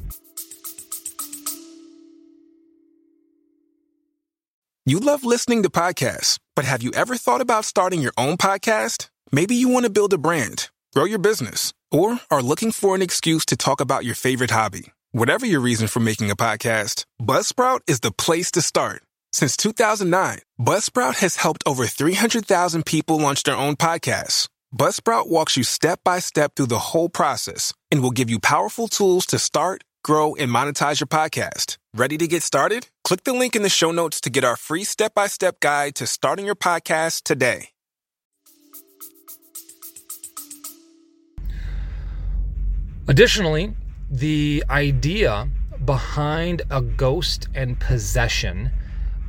You 4.86 5.00
love 5.00 5.24
listening 5.24 5.64
to 5.64 5.72
podcasts, 5.72 6.38
but 6.56 6.66
have 6.66 6.84
you 6.84 6.92
ever 6.92 7.16
thought 7.16 7.42
about 7.42 7.66
starting 7.66 8.00
your 8.00 8.14
own 8.16 8.38
podcast? 8.38 9.10
Maybe 9.32 9.56
you 9.56 9.70
want 9.70 9.88
to 9.88 9.90
build 9.90 10.14
a 10.14 10.20
brand, 10.20 10.70
grow 10.94 11.06
your 11.06 11.18
business, 11.18 11.74
or 11.90 12.20
are 12.30 12.44
looking 12.44 12.72
for 12.72 12.94
an 12.94 13.02
excuse 13.02 13.44
to 13.46 13.58
talk 13.58 13.82
about 13.82 14.06
your 14.06 14.14
favorite 14.14 14.52
hobby. 14.52 14.94
Whatever 15.14 15.48
your 15.48 15.62
reason 15.62 15.88
for 15.88 16.00
making 16.00 16.30
a 16.30 16.36
podcast, 16.36 17.06
Buzzsprout 17.20 17.80
is 17.88 18.02
the 18.02 18.12
place 18.12 18.52
to 18.52 18.62
start. 18.62 19.02
Since 19.32 19.58
2009, 19.58 20.40
Buzzsprout 20.60 21.20
has 21.20 21.36
helped 21.36 21.64
over 21.68 21.86
300,000 21.86 22.84
people 22.86 23.20
launch 23.20 23.44
their 23.44 23.56
own 23.56 23.76
podcasts. 23.76 24.50
Buzzsprout 24.76 25.30
walks 25.30 25.56
you 25.56 25.64
step 25.64 26.00
by 26.04 26.18
step 26.20 26.56
through 26.56 26.68
the 26.68 26.80
whole 26.80 27.10
process 27.10 27.74
and 27.92 28.02
will 28.02 28.12
give 28.12 28.30
you 28.30 28.40
powerful 28.40 28.88
tools 28.88 29.28
to 29.28 29.38
start, 29.38 29.84
grow, 30.04 30.34
and 30.36 30.52
monetize 30.52 31.00
your 31.00 31.08
podcast. 31.08 31.78
Ready 31.94 32.18
to 32.18 32.28
get 32.28 32.42
started? 32.42 32.88
Click 33.04 33.24
the 33.24 33.34
link 33.34 33.56
in 33.56 33.62
the 33.62 33.70
show 33.70 33.92
notes 33.92 34.20
to 34.22 34.32
get 34.32 34.44
our 34.44 34.56
free 34.56 34.84
step 34.84 35.14
by 35.14 35.28
step 35.28 35.60
guide 35.60 35.94
to 35.96 36.08
starting 36.08 36.46
your 36.46 36.56
podcast 36.56 37.24
today. 37.24 37.70
Additionally, 43.08 43.76
the 44.10 44.64
idea 44.70 45.50
behind 45.86 46.62
a 46.70 46.82
ghost 46.82 47.48
and 47.56 47.80
possession 47.80 48.72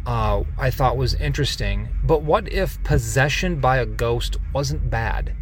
uh, 0.06 0.42
I 0.58 0.70
thought 0.70 0.96
was 0.96 1.14
interesting. 1.14 1.88
But 2.04 2.22
what 2.22 2.50
if 2.52 2.82
possession 2.82 3.60
by 3.60 3.78
a 3.78 3.86
ghost 3.86 4.38
wasn't 4.52 4.90
bad? 4.90 5.34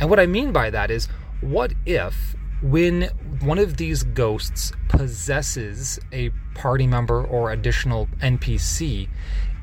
And 0.00 0.10
what 0.10 0.20
I 0.20 0.26
mean 0.26 0.52
by 0.52 0.70
that 0.70 0.90
is, 0.90 1.08
what 1.40 1.74
if 1.86 2.34
when 2.62 3.02
one 3.40 3.58
of 3.58 3.76
these 3.76 4.04
ghosts 4.04 4.72
possesses 4.88 5.98
a 6.12 6.30
party 6.54 6.86
member 6.86 7.24
or 7.24 7.50
additional 7.50 8.06
NPC, 8.20 9.08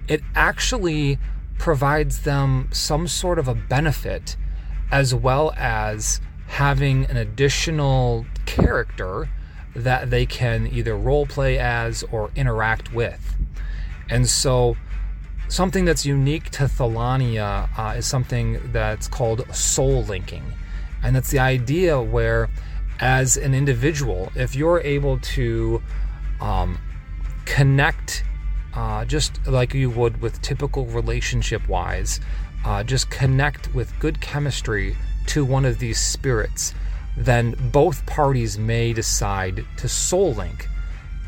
it 0.07 0.21
actually 0.35 1.17
provides 1.57 2.23
them 2.23 2.69
some 2.71 3.07
sort 3.07 3.39
of 3.39 3.47
a 3.47 3.55
benefit 3.55 4.35
as 4.91 5.13
well 5.13 5.53
as 5.55 6.19
having 6.47 7.05
an 7.05 7.17
additional 7.17 8.25
character 8.45 9.29
that 9.75 10.09
they 10.09 10.25
can 10.25 10.67
either 10.67 10.95
role 10.97 11.25
play 11.25 11.59
as 11.59 12.03
or 12.11 12.31
interact 12.35 12.91
with. 12.91 13.37
And 14.09 14.27
so, 14.27 14.75
something 15.47 15.85
that's 15.85 16.05
unique 16.05 16.49
to 16.51 16.63
Thalania 16.63 17.69
uh, 17.77 17.97
is 17.97 18.05
something 18.05 18.59
that's 18.71 19.07
called 19.07 19.43
soul 19.53 20.03
linking. 20.03 20.43
And 21.03 21.15
that's 21.15 21.31
the 21.31 21.39
idea 21.39 22.01
where, 22.01 22.49
as 22.99 23.37
an 23.37 23.53
individual, 23.53 24.31
if 24.35 24.55
you're 24.55 24.81
able 24.81 25.19
to 25.19 25.81
um, 26.41 26.77
connect 27.45 28.23
uh, 28.73 29.03
just 29.05 29.45
like 29.47 29.73
you 29.73 29.89
would 29.89 30.21
with 30.21 30.41
typical 30.41 30.85
relationship 30.85 31.67
wise, 31.67 32.19
uh, 32.65 32.83
just 32.83 33.09
connect 33.09 33.73
with 33.73 33.97
good 33.99 34.21
chemistry 34.21 34.95
to 35.27 35.43
one 35.43 35.65
of 35.65 35.79
these 35.79 35.99
spirits, 35.99 36.73
then 37.17 37.55
both 37.71 38.05
parties 38.05 38.57
may 38.57 38.93
decide 38.93 39.65
to 39.77 39.87
soul 39.87 40.33
link. 40.33 40.67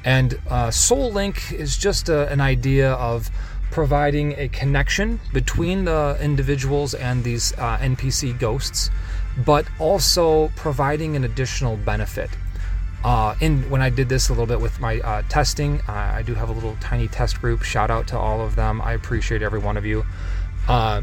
And 0.03 0.39
uh, 0.49 0.71
soul 0.71 1.11
link 1.11 1.51
is 1.51 1.77
just 1.77 2.09
a, 2.09 2.27
an 2.29 2.41
idea 2.41 2.93
of 2.93 3.29
providing 3.69 4.33
a 4.37 4.49
connection 4.49 5.19
between 5.33 5.85
the 5.85 6.17
individuals 6.21 6.93
and 6.93 7.23
these 7.23 7.53
uh, 7.53 7.77
NPC 7.77 8.37
ghosts, 8.37 8.89
but 9.45 9.65
also 9.79 10.49
providing 10.55 11.15
an 11.15 11.23
additional 11.23 11.77
benefit. 11.77 12.29
Uh, 13.03 13.35
in 13.39 13.67
when 13.69 13.81
I 13.81 13.89
did 13.89 14.09
this 14.09 14.29
a 14.29 14.31
little 14.33 14.45
bit 14.45 14.61
with 14.61 14.79
my 14.79 14.99
uh, 14.99 15.23
testing, 15.27 15.81
I 15.87 16.21
do 16.21 16.35
have 16.35 16.49
a 16.49 16.51
little 16.51 16.77
tiny 16.79 17.07
test 17.07 17.41
group. 17.41 17.63
Shout 17.63 17.89
out 17.89 18.07
to 18.09 18.17
all 18.17 18.41
of 18.41 18.55
them. 18.55 18.81
I 18.81 18.93
appreciate 18.93 19.41
every 19.41 19.59
one 19.59 19.77
of 19.77 19.85
you. 19.85 20.05
Uh, 20.67 21.01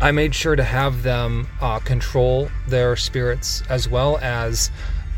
I 0.00 0.12
made 0.12 0.32
sure 0.32 0.54
to 0.54 0.62
have 0.62 1.02
them 1.02 1.48
uh, 1.60 1.80
control 1.80 2.50
their 2.68 2.94
spirits 2.94 3.64
as 3.68 3.88
well 3.88 4.18
as 4.18 4.70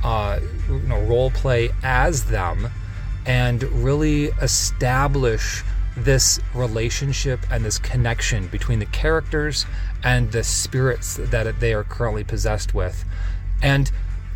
uh, 0.03 0.41
you 0.69 0.79
know 0.81 1.03
role 1.03 1.31
play 1.31 1.71
as 1.83 2.25
them, 2.25 2.71
and 3.27 3.63
really 3.63 4.27
establish 4.43 5.63
this 5.97 6.41
relationship 6.55 7.41
and 7.51 7.65
this 7.65 7.79
connection 7.79 8.47
between 8.47 8.79
the 8.79 8.87
characters 8.87 9.67
and 10.03 10.33
the 10.33 10.43
spirits 10.43 11.17
that 11.17 11.61
they 11.61 11.75
are 11.75 11.85
currently 11.85 12.25
possessed 12.25 12.75
with, 12.75 13.05
and 13.63 13.91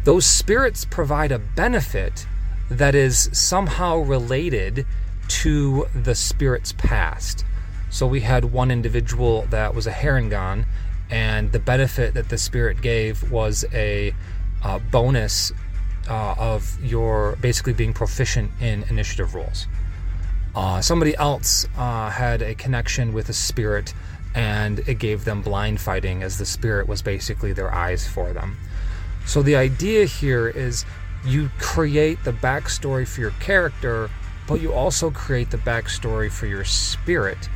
those 0.04 0.26
spirits 0.26 0.84
provide 0.84 1.32
a 1.32 1.38
benefit 1.38 2.26
that 2.70 2.94
is 2.94 3.30
somehow 3.32 3.96
related 3.98 4.86
to 5.28 5.86
the 5.94 6.14
spirit's 6.14 6.72
past. 6.72 7.44
So 7.90 8.06
we 8.06 8.20
had 8.20 8.46
one 8.46 8.70
individual 8.70 9.46
that 9.50 9.74
was 9.74 9.86
a 9.86 9.92
Harengon, 9.92 10.66
and 11.10 11.52
the 11.52 11.58
benefit 11.58 12.14
that 12.14 12.28
the 12.28 12.38
spirit 12.38 12.82
gave 12.82 13.30
was 13.30 13.64
a 13.72 14.14
uh, 14.62 14.78
bonus 14.78 15.52
uh, 16.08 16.34
of 16.38 16.82
your 16.82 17.36
basically 17.40 17.72
being 17.72 17.92
proficient 17.92 18.50
in 18.60 18.84
initiative 18.84 19.34
rolls. 19.34 19.66
Uh, 20.54 20.80
somebody 20.80 21.16
else 21.16 21.66
uh, 21.76 22.10
had 22.10 22.40
a 22.40 22.54
connection 22.54 23.12
with 23.12 23.28
a 23.28 23.32
spirit, 23.32 23.92
and 24.34 24.80
it 24.80 24.98
gave 24.98 25.24
them 25.24 25.42
blind 25.42 25.80
fighting, 25.80 26.22
as 26.22 26.38
the 26.38 26.46
spirit 26.46 26.86
was 26.86 27.02
basically 27.02 27.52
their 27.52 27.72
eyes 27.72 28.06
for 28.06 28.32
them. 28.32 28.56
So 29.26 29.42
the 29.42 29.56
idea 29.56 30.04
here 30.04 30.48
is 30.48 30.84
you 31.24 31.50
create 31.58 32.22
the 32.24 32.32
backstory 32.32 33.06
for 33.08 33.20
your 33.20 33.32
character, 33.40 34.10
but 34.46 34.60
you 34.60 34.72
also 34.72 35.10
create 35.10 35.50
the 35.50 35.58
backstory 35.58 36.30
for 36.30 36.46
your 36.46 36.64
spirit 36.64 37.48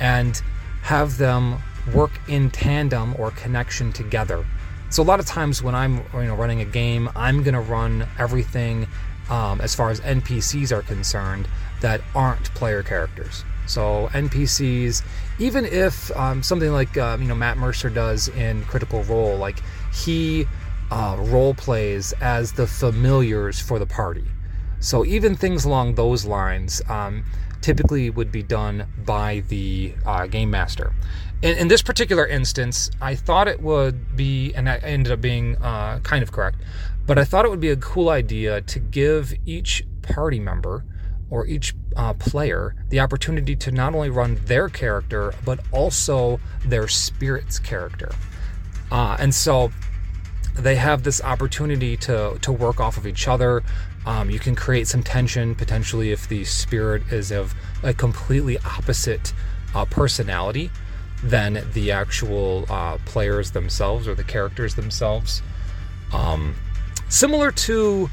and 0.00 0.40
have 0.82 1.18
them 1.18 1.56
work 1.92 2.12
in 2.28 2.50
tandem 2.50 3.14
or 3.18 3.32
connection 3.32 3.92
together. 3.92 4.44
So 4.90 5.02
a 5.02 5.04
lot 5.04 5.20
of 5.20 5.26
times 5.26 5.62
when 5.62 5.74
I'm 5.74 5.96
you 6.14 6.24
know 6.24 6.36
running 6.36 6.60
a 6.60 6.64
game, 6.64 7.10
I'm 7.16 7.42
gonna 7.42 7.60
run 7.60 8.06
everything 8.18 8.86
um, 9.28 9.60
as 9.60 9.74
far 9.74 9.90
as 9.90 10.00
NPCs 10.00 10.72
are 10.72 10.82
concerned 10.82 11.48
that 11.80 12.00
aren't 12.14 12.52
player 12.54 12.82
characters. 12.82 13.44
So 13.66 14.08
NPCs, 14.12 15.02
even 15.38 15.64
if 15.64 16.16
um, 16.16 16.42
something 16.42 16.70
like 16.70 16.96
uh, 16.96 17.16
you 17.20 17.26
know 17.26 17.34
Matt 17.34 17.58
Mercer 17.58 17.90
does 17.90 18.28
in 18.28 18.64
Critical 18.64 19.02
Role, 19.04 19.36
like 19.36 19.60
he 19.92 20.46
uh, 20.90 21.16
role 21.18 21.54
plays 21.54 22.12
as 22.20 22.52
the 22.52 22.66
familiars 22.66 23.60
for 23.60 23.78
the 23.78 23.86
party. 23.86 24.24
So 24.78 25.04
even 25.04 25.34
things 25.34 25.64
along 25.64 25.94
those 25.94 26.24
lines 26.24 26.80
um, 26.88 27.24
typically 27.60 28.10
would 28.10 28.30
be 28.30 28.42
done 28.42 28.86
by 29.04 29.42
the 29.48 29.94
uh, 30.04 30.26
game 30.26 30.50
master. 30.50 30.94
In, 31.42 31.56
in, 31.58 31.68
this 31.68 31.82
particular 31.82 32.26
instance, 32.26 32.90
I 33.00 33.14
thought 33.14 33.48
it 33.48 33.60
would 33.60 34.16
be, 34.16 34.54
and 34.54 34.68
I 34.68 34.76
ended 34.78 35.12
up 35.12 35.20
being 35.20 35.56
uh, 35.56 36.00
kind 36.02 36.22
of 36.22 36.32
correct, 36.32 36.58
but 37.06 37.18
I 37.18 37.24
thought 37.24 37.44
it 37.44 37.50
would 37.50 37.60
be 37.60 37.70
a 37.70 37.76
cool 37.76 38.08
idea 38.08 38.62
to 38.62 38.78
give 38.78 39.34
each 39.44 39.84
party 40.02 40.40
member 40.40 40.84
or 41.28 41.46
each 41.46 41.74
uh, 41.96 42.14
player 42.14 42.74
the 42.88 43.00
opportunity 43.00 43.56
to 43.56 43.70
not 43.70 43.94
only 43.94 44.10
run 44.10 44.38
their 44.44 44.68
character, 44.68 45.34
but 45.44 45.60
also 45.72 46.40
their 46.64 46.88
spirit's 46.88 47.58
character. 47.58 48.10
Uh, 48.90 49.16
and 49.18 49.34
so 49.34 49.70
they 50.54 50.76
have 50.76 51.02
this 51.02 51.22
opportunity 51.22 51.96
to 51.96 52.38
to 52.40 52.52
work 52.52 52.80
off 52.80 52.96
of 52.96 53.06
each 53.06 53.28
other. 53.28 53.62
Um, 54.06 54.30
you 54.30 54.38
can 54.38 54.54
create 54.54 54.86
some 54.86 55.02
tension 55.02 55.54
potentially 55.54 56.12
if 56.12 56.28
the 56.28 56.44
spirit 56.44 57.02
is 57.12 57.32
of 57.32 57.54
a 57.82 57.92
completely 57.92 58.56
opposite 58.58 59.32
uh, 59.74 59.84
personality 59.84 60.70
than 61.22 61.64
the 61.72 61.90
actual 61.90 62.66
uh, 62.70 62.98
players 63.04 63.50
themselves 63.50 64.06
or 64.06 64.14
the 64.14 64.24
characters 64.24 64.76
themselves. 64.76 65.42
Um, 66.12 66.54
similar 67.08 67.50
to 67.50 68.08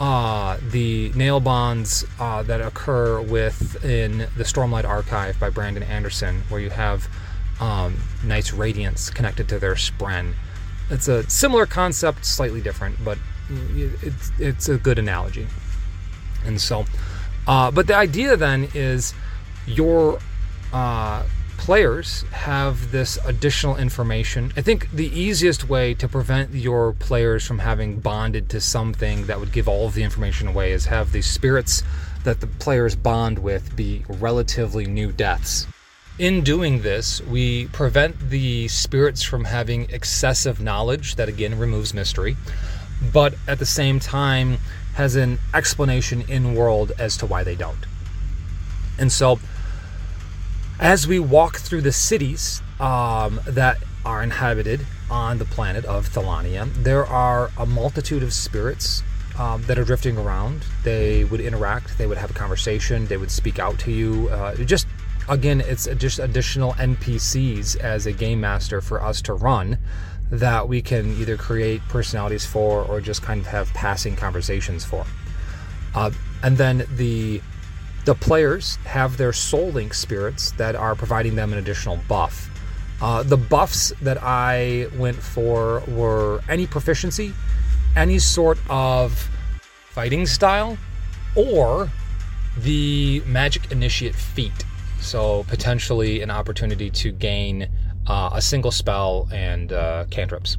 uh, 0.00 0.58
the 0.70 1.10
Nahel 1.10 1.42
bonds 1.42 2.04
uh, 2.18 2.42
that 2.44 2.60
occur 2.60 3.20
within 3.20 4.18
the 4.36 4.44
Stormlight 4.44 4.84
Archive 4.84 5.38
by 5.38 5.50
Brandon 5.50 5.84
Sanderson, 5.84 6.42
where 6.48 6.60
you 6.60 6.70
have 6.70 7.08
um, 7.60 7.96
Knight's 8.24 8.52
Radiance 8.52 9.10
connected 9.10 9.48
to 9.50 9.58
their 9.58 9.74
Spren. 9.74 10.34
It's 10.90 11.08
a 11.08 11.28
similar 11.30 11.66
concept, 11.66 12.24
slightly 12.24 12.60
different, 12.60 13.04
but 13.04 13.18
it's 13.50 14.30
it's 14.38 14.68
a 14.68 14.76
good 14.76 14.98
analogy. 14.98 15.46
And 16.44 16.60
so, 16.60 16.84
uh, 17.46 17.70
but 17.70 17.86
the 17.86 17.94
idea 17.94 18.36
then 18.36 18.68
is 18.74 19.14
your 19.66 20.18
uh, 20.72 21.24
players 21.56 22.22
have 22.32 22.90
this 22.90 23.18
additional 23.24 23.76
information. 23.76 24.52
I 24.56 24.60
think 24.60 24.90
the 24.90 25.08
easiest 25.18 25.68
way 25.68 25.94
to 25.94 26.08
prevent 26.08 26.52
your 26.52 26.92
players 26.92 27.46
from 27.46 27.58
having 27.58 28.00
bonded 28.00 28.50
to 28.50 28.60
something 28.60 29.26
that 29.26 29.40
would 29.40 29.52
give 29.52 29.68
all 29.68 29.86
of 29.86 29.94
the 29.94 30.02
information 30.02 30.48
away 30.48 30.72
is 30.72 30.86
have 30.86 31.12
the 31.12 31.22
spirits 31.22 31.82
that 32.24 32.40
the 32.40 32.46
players 32.46 32.96
bond 32.96 33.38
with 33.38 33.74
be 33.76 34.04
relatively 34.08 34.86
new 34.86 35.12
deaths. 35.12 35.66
In 36.18 36.42
doing 36.42 36.82
this, 36.82 37.20
we 37.22 37.66
prevent 37.68 38.30
the 38.30 38.68
spirits 38.68 39.22
from 39.22 39.44
having 39.44 39.90
excessive 39.90 40.60
knowledge, 40.60 41.16
that 41.16 41.28
again 41.28 41.58
removes 41.58 41.92
mystery, 41.92 42.36
but 43.12 43.34
at 43.46 43.58
the 43.58 43.66
same 43.66 44.00
time 44.00 44.58
has 44.94 45.16
an 45.16 45.38
explanation 45.52 46.22
in 46.22 46.54
world 46.54 46.92
as 46.98 47.16
to 47.18 47.26
why 47.26 47.44
they 47.44 47.56
don't. 47.56 47.86
And 48.98 49.10
so, 49.10 49.40
as 50.78 51.06
we 51.06 51.18
walk 51.18 51.56
through 51.56 51.82
the 51.82 51.92
cities 51.92 52.62
um, 52.80 53.40
that 53.46 53.78
are 54.04 54.22
inhabited 54.22 54.86
on 55.10 55.38
the 55.38 55.44
planet 55.44 55.84
of 55.84 56.08
Thalania, 56.08 56.72
there 56.74 57.04
are 57.06 57.50
a 57.58 57.66
multitude 57.66 58.22
of 58.22 58.32
spirits 58.32 59.02
um, 59.38 59.62
that 59.64 59.78
are 59.78 59.84
drifting 59.84 60.16
around. 60.16 60.64
They 60.84 61.24
would 61.24 61.40
interact, 61.40 61.98
they 61.98 62.06
would 62.06 62.18
have 62.18 62.30
a 62.30 62.34
conversation, 62.34 63.06
they 63.06 63.16
would 63.16 63.30
speak 63.30 63.58
out 63.58 63.78
to 63.80 63.90
you, 63.90 64.28
uh, 64.28 64.54
just 64.56 64.86
again, 65.28 65.60
it's 65.60 65.88
just 65.96 66.18
additional 66.18 66.74
NPCs 66.74 67.76
as 67.80 68.06
a 68.06 68.12
game 68.12 68.40
master 68.40 68.80
for 68.80 69.02
us 69.02 69.22
to 69.22 69.34
run 69.34 69.78
that 70.30 70.68
we 70.68 70.82
can 70.82 71.16
either 71.18 71.36
create 71.36 71.80
personalities 71.88 72.44
for 72.44 72.82
or 72.84 73.00
just 73.00 73.22
kind 73.22 73.40
of 73.40 73.46
have 73.46 73.68
passing 73.74 74.16
conversations 74.16 74.84
for. 74.84 75.04
Uh, 75.94 76.10
and 76.42 76.56
then 76.56 76.86
the 76.96 77.40
the 78.04 78.14
players 78.14 78.76
have 78.84 79.16
their 79.16 79.32
soul 79.32 79.70
link 79.70 79.94
spirits 79.94 80.52
that 80.52 80.74
are 80.74 80.94
providing 80.94 81.36
them 81.36 81.52
an 81.52 81.58
additional 81.58 81.98
buff. 82.06 82.50
Uh, 83.00 83.22
the 83.22 83.36
buffs 83.36 83.94
that 84.02 84.18
I 84.22 84.88
went 84.98 85.16
for 85.16 85.80
were 85.88 86.42
any 86.48 86.66
proficiency, 86.66 87.32
any 87.96 88.18
sort 88.18 88.58
of 88.68 89.28
fighting 89.90 90.26
style, 90.26 90.76
or 91.34 91.90
the 92.58 93.22
magic 93.26 93.72
initiate 93.72 94.14
feat 94.14 94.64
so 95.04 95.44
potentially 95.44 96.22
an 96.22 96.30
opportunity 96.30 96.90
to 96.90 97.12
gain 97.12 97.68
uh, 98.06 98.30
a 98.32 98.42
single 98.42 98.70
spell 98.70 99.28
and 99.32 99.72
uh, 99.72 100.04
cantrips. 100.10 100.58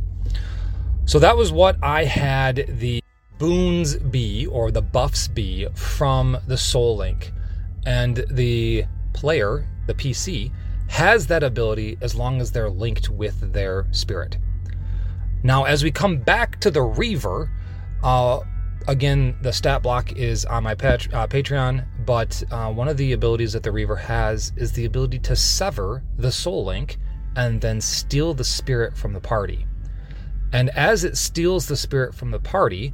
So 1.05 1.19
that 1.19 1.37
was 1.37 1.51
what 1.51 1.77
I 1.83 2.05
had 2.05 2.65
the 2.79 3.01
boons 3.37 3.95
be 3.95 4.47
or 4.47 4.71
the 4.71 4.81
buffs 4.81 5.27
be 5.27 5.67
from 5.75 6.37
the 6.47 6.57
Soul 6.57 6.97
Link, 6.97 7.31
and 7.85 8.25
the 8.29 8.85
player, 9.13 9.67
the 9.87 9.93
PC, 9.93 10.51
has 10.87 11.27
that 11.27 11.43
ability 11.43 11.97
as 12.01 12.15
long 12.15 12.41
as 12.41 12.51
they're 12.51 12.69
linked 12.69 13.09
with 13.09 13.53
their 13.53 13.87
spirit. 13.91 14.37
Now, 15.43 15.65
as 15.65 15.83
we 15.83 15.91
come 15.91 16.17
back 16.17 16.59
to 16.61 16.71
the 16.71 16.81
Reaver, 16.81 17.51
uh, 18.03 18.39
again, 18.87 19.37
the 19.41 19.53
stat 19.53 19.83
block 19.83 20.13
is 20.13 20.45
on 20.45 20.63
my 20.63 20.73
pat- 20.73 21.13
uh, 21.13 21.27
Patreon, 21.27 21.85
but 22.05 22.41
uh, 22.51 22.71
one 22.71 22.87
of 22.87 22.97
the 22.97 23.13
abilities 23.13 23.53
that 23.53 23.63
the 23.63 23.71
Reaver 23.71 23.95
has 23.95 24.53
is 24.57 24.71
the 24.71 24.85
ability 24.85 25.19
to 25.19 25.35
sever 25.35 26.03
the 26.17 26.31
soul 26.31 26.65
link 26.65 26.97
and 27.35 27.61
then 27.61 27.81
steal 27.81 28.33
the 28.33 28.43
spirit 28.43 28.97
from 28.97 29.13
the 29.13 29.19
party. 29.19 29.65
And 30.53 30.69
as 30.69 31.03
it 31.03 31.17
steals 31.17 31.65
the 31.65 31.75
spirit 31.75 32.15
from 32.15 32.31
the 32.31 32.39
party, 32.39 32.93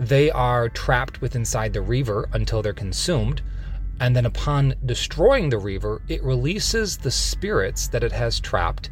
they 0.00 0.30
are 0.30 0.68
trapped 0.68 1.20
within 1.20 1.42
inside 1.42 1.72
the 1.72 1.82
Reaver 1.82 2.28
until 2.32 2.62
they're 2.62 2.72
consumed. 2.72 3.42
And 4.00 4.16
then 4.16 4.26
upon 4.26 4.74
destroying 4.86 5.48
the 5.48 5.58
Reaver, 5.58 6.02
it 6.08 6.22
releases 6.22 6.96
the 6.96 7.10
spirits 7.10 7.88
that 7.88 8.02
it 8.02 8.12
has 8.12 8.40
trapped, 8.40 8.90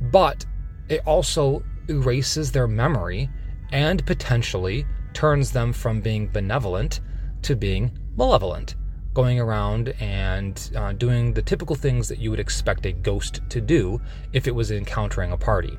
but 0.00 0.44
it 0.88 1.00
also 1.06 1.62
erases 1.88 2.52
their 2.52 2.68
memory 2.68 3.30
and 3.72 4.04
potentially 4.06 4.86
turns 5.12 5.50
them 5.50 5.72
from 5.72 6.00
being 6.00 6.28
benevolent 6.28 7.00
to 7.42 7.56
being 7.56 7.96
malevolent, 8.16 8.74
going 9.14 9.40
around 9.40 9.94
and 10.00 10.70
uh, 10.76 10.92
doing 10.92 11.32
the 11.32 11.42
typical 11.42 11.76
things 11.76 12.08
that 12.08 12.18
you 12.18 12.30
would 12.30 12.40
expect 12.40 12.84
a 12.84 12.92
ghost 12.92 13.40
to 13.48 13.60
do 13.60 14.00
if 14.32 14.46
it 14.46 14.54
was 14.54 14.70
encountering 14.70 15.32
a 15.32 15.36
party. 15.36 15.78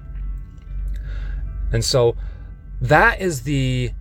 And 1.71 1.83
so 1.83 2.15
that 2.81 3.19
is 3.21 3.43
the 3.43 3.91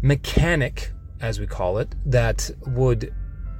mechanic, 0.00 0.92
as 1.20 1.40
we 1.40 1.46
call 1.46 1.78
it, 1.78 1.94
that 2.06 2.50
would 2.66 3.12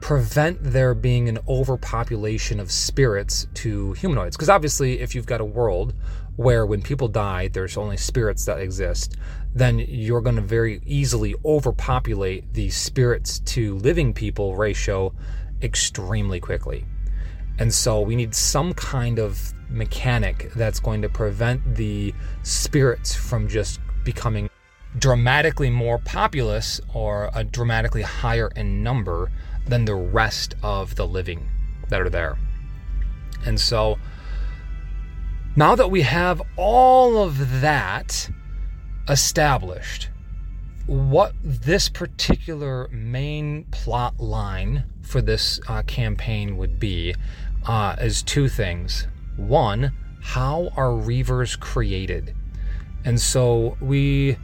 prevent 0.04 0.62
there 0.62 0.92
being 0.92 1.30
an 1.30 1.38
overpopulation 1.48 2.60
of 2.60 2.70
spirits 2.70 3.46
to 3.54 3.94
humanoids. 3.94 4.36
Because 4.36 4.50
obviously, 4.50 5.00
if 5.00 5.14
you've 5.14 5.24
got 5.24 5.40
a 5.40 5.46
world 5.46 5.94
where 6.36 6.66
when 6.66 6.82
people 6.82 7.08
die, 7.08 7.48
there's 7.48 7.78
only 7.78 7.96
spirits 7.96 8.44
that 8.44 8.60
exist, 8.60 9.16
then 9.54 9.78
you're 9.78 10.20
going 10.20 10.36
to 10.36 10.42
very 10.42 10.82
easily 10.84 11.34
overpopulate 11.42 12.52
the 12.52 12.68
spirits 12.68 13.38
to 13.38 13.78
living 13.78 14.12
people 14.12 14.54
ratio 14.56 15.10
extremely 15.62 16.38
quickly. 16.38 16.84
And 17.58 17.72
so 17.72 18.02
we 18.02 18.14
need 18.14 18.34
some 18.34 18.74
kind 18.74 19.18
of 19.18 19.54
mechanic 19.70 20.52
that's 20.54 20.80
going 20.80 21.00
to 21.00 21.08
prevent 21.08 21.76
the 21.76 22.12
spirits 22.42 23.14
from 23.14 23.48
just 23.48 23.80
becoming 24.04 24.50
dramatically 24.98 25.70
more 25.70 25.96
populous 25.96 26.78
or 26.92 27.30
a 27.34 27.42
dramatically 27.42 28.02
higher 28.02 28.48
in 28.54 28.82
number 28.82 29.30
than 29.66 29.84
the 29.84 29.94
rest 29.94 30.54
of 30.62 30.96
the 30.96 31.06
living 31.06 31.48
that 31.88 32.00
are 32.00 32.10
there. 32.10 32.38
And 33.44 33.60
so 33.60 33.98
now 35.56 35.74
that 35.74 35.90
we 35.90 36.02
have 36.02 36.42
all 36.56 37.22
of 37.22 37.60
that 37.60 38.28
established, 39.08 40.08
what 40.86 41.32
this 41.42 41.88
particular 41.88 42.88
main 42.88 43.64
plot 43.70 44.18
line 44.20 44.84
for 45.02 45.22
this 45.22 45.60
uh, 45.68 45.82
campaign 45.82 46.56
would 46.56 46.78
be 46.78 47.14
uh, 47.66 47.96
is 48.00 48.22
two 48.22 48.48
things. 48.48 49.06
One, 49.36 49.92
how 50.22 50.70
are 50.76 50.88
Reavers 50.88 51.58
created? 51.58 52.34
And 53.04 53.20
so 53.20 53.76
we 53.80 54.36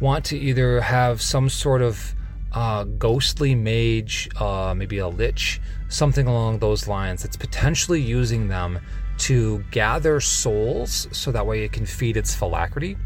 want 0.00 0.24
to 0.26 0.38
either 0.38 0.80
have 0.80 1.22
some 1.22 1.48
sort 1.48 1.82
of 1.82 2.14
uh, 2.52 2.84
ghostly 2.84 3.54
mage, 3.54 4.28
uh, 4.40 4.74
maybe 4.76 4.98
a 4.98 5.08
lich, 5.08 5.60
something 5.88 6.26
along 6.26 6.58
those 6.58 6.88
lines 6.88 7.22
that's 7.22 7.36
potentially 7.36 8.00
using 8.00 8.48
them 8.48 8.80
to 9.18 9.64
gather 9.70 10.20
souls 10.20 11.08
so 11.12 11.32
that 11.32 11.46
way 11.46 11.64
it 11.64 11.72
can 11.72 11.84
feed 11.84 12.16
its 12.16 12.34
phylactery. 12.34 12.96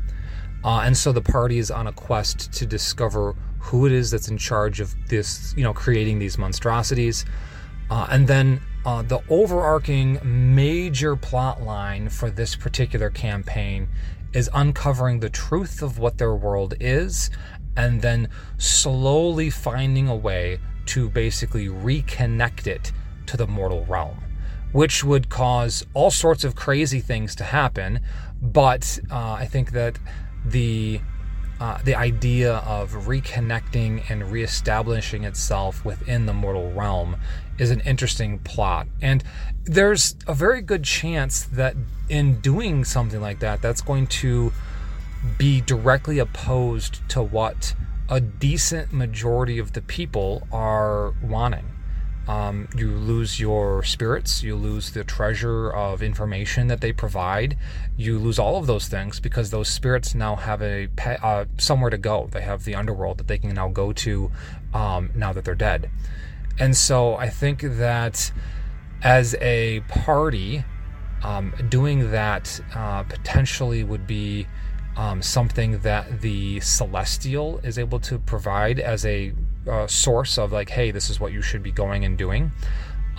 Uh, 0.64 0.82
and 0.84 0.96
so 0.96 1.10
the 1.10 1.22
party 1.22 1.58
is 1.58 1.70
on 1.70 1.86
a 1.86 1.92
quest 1.92 2.52
to 2.52 2.66
discover 2.66 3.34
who 3.58 3.86
it 3.86 3.92
is 3.92 4.10
that's 4.10 4.28
in 4.28 4.38
charge 4.38 4.80
of 4.80 4.94
this, 5.08 5.54
you 5.56 5.62
know, 5.62 5.72
creating 5.72 6.18
these 6.18 6.38
monstrosities. 6.38 7.24
Uh, 7.90 8.06
and 8.10 8.28
then 8.28 8.60
uh, 8.84 9.02
the 9.02 9.20
overarching 9.28 10.20
major 10.54 11.16
plot 11.16 11.62
line 11.62 12.08
for 12.08 12.30
this 12.30 12.54
particular 12.54 13.10
campaign 13.10 13.88
is 14.32 14.48
uncovering 14.54 15.20
the 15.20 15.30
truth 15.30 15.82
of 15.82 15.98
what 15.98 16.18
their 16.18 16.34
world 16.34 16.74
is 16.80 17.30
and 17.76 18.02
then 18.02 18.28
slowly 18.58 19.50
finding 19.50 20.08
a 20.08 20.16
way 20.16 20.58
to 20.86 21.08
basically 21.08 21.68
reconnect 21.68 22.66
it 22.66 22.92
to 23.26 23.36
the 23.36 23.46
mortal 23.46 23.84
realm, 23.86 24.22
which 24.72 25.04
would 25.04 25.28
cause 25.28 25.86
all 25.94 26.10
sorts 26.10 26.44
of 26.44 26.54
crazy 26.54 27.00
things 27.00 27.34
to 27.36 27.44
happen. 27.44 28.00
But 28.40 28.98
uh, 29.10 29.32
I 29.32 29.46
think 29.46 29.72
that 29.72 29.98
the 30.44 31.00
uh, 31.60 31.78
the 31.84 31.94
idea 31.94 32.54
of 32.54 32.90
reconnecting 33.06 34.02
and 34.10 34.32
reestablishing 34.32 35.22
itself 35.22 35.84
within 35.84 36.26
the 36.26 36.32
mortal 36.32 36.72
realm 36.72 37.16
is 37.56 37.70
an 37.70 37.78
interesting 37.82 38.40
plot. 38.40 38.88
And 39.00 39.22
there's 39.62 40.16
a 40.26 40.34
very 40.34 40.60
good 40.60 40.82
chance 40.82 41.44
that 41.44 41.76
in 42.08 42.40
doing 42.40 42.84
something 42.84 43.20
like 43.20 43.38
that, 43.38 43.62
that's 43.62 43.80
going 43.80 44.08
to 44.08 44.52
be 45.38 45.60
directly 45.60 46.18
opposed 46.18 47.08
to 47.10 47.22
what 47.22 47.74
a 48.08 48.20
decent 48.20 48.92
majority 48.92 49.58
of 49.58 49.72
the 49.72 49.82
people 49.82 50.46
are 50.52 51.14
wanting. 51.22 51.66
Um, 52.28 52.68
you 52.76 52.90
lose 52.90 53.40
your 53.40 53.82
spirits, 53.82 54.42
you 54.44 54.54
lose 54.54 54.92
the 54.92 55.02
treasure 55.02 55.70
of 55.70 56.02
information 56.02 56.68
that 56.68 56.80
they 56.80 56.92
provide, 56.92 57.56
you 57.96 58.18
lose 58.18 58.38
all 58.38 58.58
of 58.58 58.66
those 58.66 58.86
things 58.86 59.18
because 59.18 59.50
those 59.50 59.68
spirits 59.68 60.14
now 60.14 60.36
have 60.36 60.62
a 60.62 60.88
uh, 61.20 61.46
somewhere 61.58 61.90
to 61.90 61.98
go. 61.98 62.28
They 62.30 62.42
have 62.42 62.64
the 62.64 62.76
underworld 62.76 63.18
that 63.18 63.26
they 63.26 63.38
can 63.38 63.54
now 63.54 63.68
go 63.68 63.92
to 63.92 64.30
um, 64.72 65.10
now 65.16 65.32
that 65.32 65.44
they're 65.44 65.56
dead. 65.56 65.90
And 66.60 66.76
so 66.76 67.16
I 67.16 67.28
think 67.28 67.62
that 67.62 68.30
as 69.02 69.34
a 69.40 69.80
party, 69.88 70.64
um, 71.24 71.52
doing 71.68 72.12
that 72.12 72.60
uh, 72.74 73.02
potentially 73.02 73.82
would 73.82 74.06
be 74.06 74.46
um, 74.96 75.22
something 75.22 75.78
that 75.80 76.20
the 76.20 76.60
celestial 76.60 77.58
is 77.60 77.78
able 77.78 78.00
to 78.00 78.18
provide 78.18 78.78
as 78.78 79.06
a 79.06 79.32
uh, 79.68 79.86
source 79.86 80.38
of 80.38 80.52
like, 80.52 80.70
hey, 80.70 80.90
this 80.90 81.08
is 81.08 81.20
what 81.20 81.32
you 81.32 81.42
should 81.42 81.62
be 81.62 81.72
going 81.72 82.04
and 82.04 82.18
doing. 82.18 82.52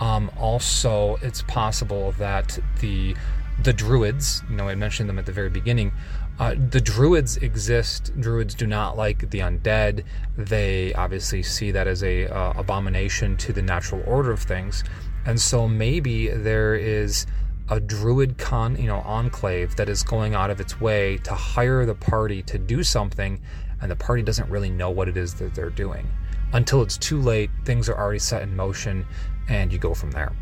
Um, 0.00 0.30
also, 0.38 1.16
it's 1.22 1.42
possible 1.42 2.12
that 2.12 2.58
the 2.80 3.16
the 3.62 3.72
druids, 3.72 4.42
you 4.50 4.56
know, 4.56 4.68
I 4.68 4.74
mentioned 4.74 5.08
them 5.08 5.18
at 5.18 5.26
the 5.26 5.32
very 5.32 5.48
beginning. 5.48 5.92
Uh, 6.40 6.56
the 6.70 6.80
druids 6.80 7.36
exist. 7.36 8.10
Druids 8.18 8.56
do 8.56 8.66
not 8.66 8.96
like 8.96 9.30
the 9.30 9.38
undead. 9.38 10.04
They 10.36 10.92
obviously 10.94 11.44
see 11.44 11.70
that 11.70 11.86
as 11.86 12.02
a 12.02 12.26
uh, 12.26 12.54
abomination 12.56 13.36
to 13.38 13.52
the 13.52 13.62
natural 13.62 14.02
order 14.06 14.32
of 14.32 14.40
things, 14.40 14.82
and 15.24 15.40
so 15.40 15.68
maybe 15.68 16.28
there 16.28 16.74
is 16.74 17.26
a 17.70 17.80
druid 17.80 18.36
con 18.36 18.76
you 18.76 18.86
know 18.86 19.00
enclave 19.00 19.74
that 19.76 19.88
is 19.88 20.02
going 20.02 20.34
out 20.34 20.50
of 20.50 20.60
its 20.60 20.80
way 20.80 21.16
to 21.18 21.32
hire 21.32 21.86
the 21.86 21.94
party 21.94 22.42
to 22.42 22.58
do 22.58 22.82
something 22.82 23.40
and 23.80 23.90
the 23.90 23.96
party 23.96 24.22
doesn't 24.22 24.48
really 24.50 24.70
know 24.70 24.90
what 24.90 25.08
it 25.08 25.16
is 25.16 25.34
that 25.34 25.54
they're 25.54 25.70
doing. 25.70 26.08
Until 26.52 26.82
it's 26.82 26.96
too 26.96 27.20
late 27.20 27.50
things 27.64 27.88
are 27.88 27.98
already 27.98 28.18
set 28.18 28.42
in 28.42 28.54
motion 28.54 29.06
and 29.48 29.72
you 29.72 29.78
go 29.78 29.92
from 29.92 30.10
there. 30.12 30.32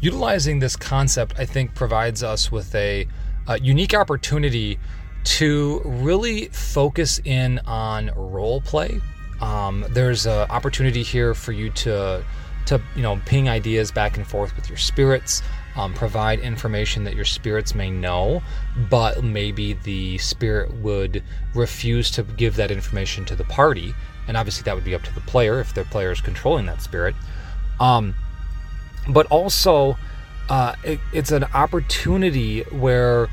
Utilizing 0.00 0.58
this 0.58 0.76
concept 0.76 1.34
i 1.38 1.46
think 1.46 1.74
provides 1.74 2.22
us 2.22 2.52
with 2.52 2.74
a, 2.74 3.06
a 3.48 3.58
unique 3.60 3.94
opportunity 3.94 4.78
to 5.24 5.80
really 5.84 6.46
focus 6.48 7.20
in 7.24 7.58
on 7.66 8.10
role 8.14 8.60
play 8.60 9.00
um, 9.40 9.84
there's 9.90 10.26
an 10.26 10.48
opportunity 10.50 11.02
here 11.02 11.34
for 11.34 11.52
you 11.52 11.70
to 11.70 12.24
to 12.66 12.80
you 12.94 13.02
know 13.02 13.20
ping 13.26 13.48
ideas 13.48 13.90
back 13.90 14.16
and 14.16 14.26
forth 14.26 14.54
with 14.56 14.68
your 14.68 14.78
spirits 14.78 15.42
um, 15.76 15.92
provide 15.92 16.40
information 16.40 17.04
that 17.04 17.14
your 17.14 17.24
spirits 17.24 17.74
may 17.74 17.90
know, 17.90 18.42
but 18.90 19.22
maybe 19.22 19.74
the 19.74 20.18
spirit 20.18 20.72
would 20.76 21.22
refuse 21.54 22.10
to 22.12 22.22
give 22.22 22.56
that 22.56 22.70
information 22.70 23.24
to 23.26 23.36
the 23.36 23.44
party. 23.44 23.94
And 24.26 24.36
obviously, 24.36 24.64
that 24.64 24.74
would 24.74 24.84
be 24.84 24.94
up 24.94 25.02
to 25.02 25.14
the 25.14 25.20
player 25.20 25.60
if 25.60 25.74
the 25.74 25.84
player 25.84 26.10
is 26.10 26.20
controlling 26.20 26.66
that 26.66 26.82
spirit. 26.82 27.14
Um, 27.78 28.14
but 29.08 29.26
also, 29.26 29.96
uh, 30.48 30.74
it, 30.82 30.98
it's 31.12 31.30
an 31.30 31.44
opportunity 31.44 32.62
where 32.62 33.28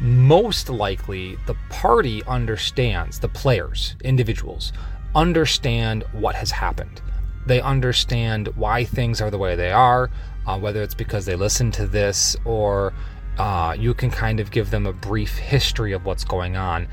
most 0.00 0.68
likely 0.68 1.36
the 1.46 1.56
party 1.70 2.22
understands, 2.24 3.18
the 3.20 3.28
players, 3.28 3.96
individuals, 4.04 4.72
understand 5.14 6.04
what 6.12 6.34
has 6.34 6.50
happened. 6.50 7.00
They 7.46 7.60
understand 7.60 8.48
why 8.56 8.84
things 8.84 9.20
are 9.20 9.30
the 9.30 9.38
way 9.38 9.56
they 9.56 9.72
are, 9.72 10.10
uh, 10.46 10.58
whether 10.58 10.82
it's 10.82 10.94
because 10.94 11.26
they 11.26 11.36
listen 11.36 11.70
to 11.72 11.86
this 11.86 12.36
or 12.44 12.92
uh, 13.38 13.76
you 13.78 13.94
can 13.94 14.10
kind 14.10 14.40
of 14.40 14.50
give 14.50 14.70
them 14.70 14.86
a 14.86 14.92
brief 14.92 15.36
history 15.36 15.92
of 15.92 16.04
what's 16.04 16.24
going 16.24 16.56
on. 16.56 16.88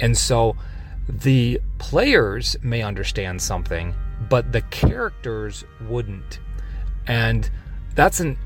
And 0.00 0.16
so 0.16 0.56
the 1.08 1.60
players 1.78 2.56
may 2.62 2.82
understand 2.82 3.40
something, 3.40 3.94
but 4.28 4.52
the 4.52 4.62
characters 4.62 5.64
wouldn't. 5.88 6.40
And 7.06 7.48
that's 7.94 8.20
an 8.20 8.36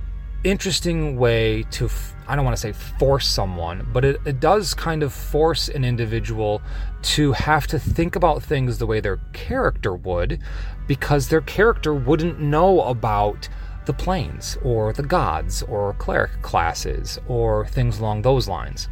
interesting 0.45 1.17
way 1.17 1.65
to 1.71 1.89
I 2.31 2.37
don't 2.37 2.45
want 2.45 2.57
to 2.57 2.61
say 2.61 2.73
force 2.73 3.27
someone, 3.27 3.89
but 3.93 4.05
it, 4.05 4.21
it 4.25 4.39
does 4.39 4.73
kind 4.73 5.03
of 5.03 5.13
force 5.13 5.69
an 5.69 5.85
individual 5.85 6.63
to 7.03 7.33
have 7.33 7.67
to 7.67 7.79
think 7.79 8.15
about 8.15 8.41
things 8.41 8.79
the 8.79 8.87
way 8.87 9.01
their 9.01 9.17
character 9.33 9.95
would, 9.95 10.41
because 10.87 11.29
their 11.29 11.41
character 11.41 11.93
wouldn't 11.93 12.39
know 12.39 12.83
about 12.83 13.49
the 13.91 14.05
planes 14.05 14.57
or 14.63 14.93
the 14.93 15.03
gods 15.03 15.65
or 15.65 15.95
cleric 15.95 16.31
classes 16.43 17.19
or 17.27 17.67
things 17.67 17.99
along 17.99 18.23
those 18.23 18.47
lines. 18.47 18.89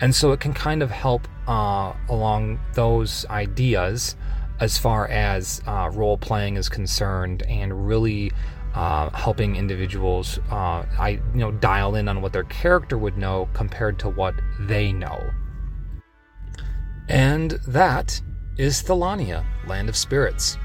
And 0.00 0.12
so 0.12 0.32
it 0.32 0.40
can 0.40 0.52
kind 0.52 0.82
of 0.82 0.90
help 0.90 1.28
uh, 1.46 1.92
along 2.08 2.58
those 2.74 3.24
ideas 3.30 4.16
as 4.58 4.76
far 4.78 5.06
as 5.06 5.62
uh, 5.68 5.90
role 5.92 6.18
playing 6.18 6.56
is 6.56 6.68
concerned 6.68 7.44
and 7.48 7.86
really 7.86 8.32
uh, 8.74 9.10
helping 9.10 9.54
individuals 9.54 10.40
uh, 10.50 10.84
I 10.98 11.20
you 11.34 11.40
know 11.44 11.52
dial 11.52 11.94
in 11.94 12.08
on 12.08 12.20
what 12.20 12.32
their 12.32 12.44
character 12.44 12.98
would 12.98 13.16
know 13.16 13.48
compared 13.52 13.98
to 14.00 14.08
what 14.08 14.34
they 14.58 14.92
know. 14.92 15.20
And 17.08 17.52
that 17.68 18.20
is 18.56 18.82
Thelania, 18.82 19.44
Land 19.68 19.88
of 19.88 19.96
Spirits. 19.96 20.56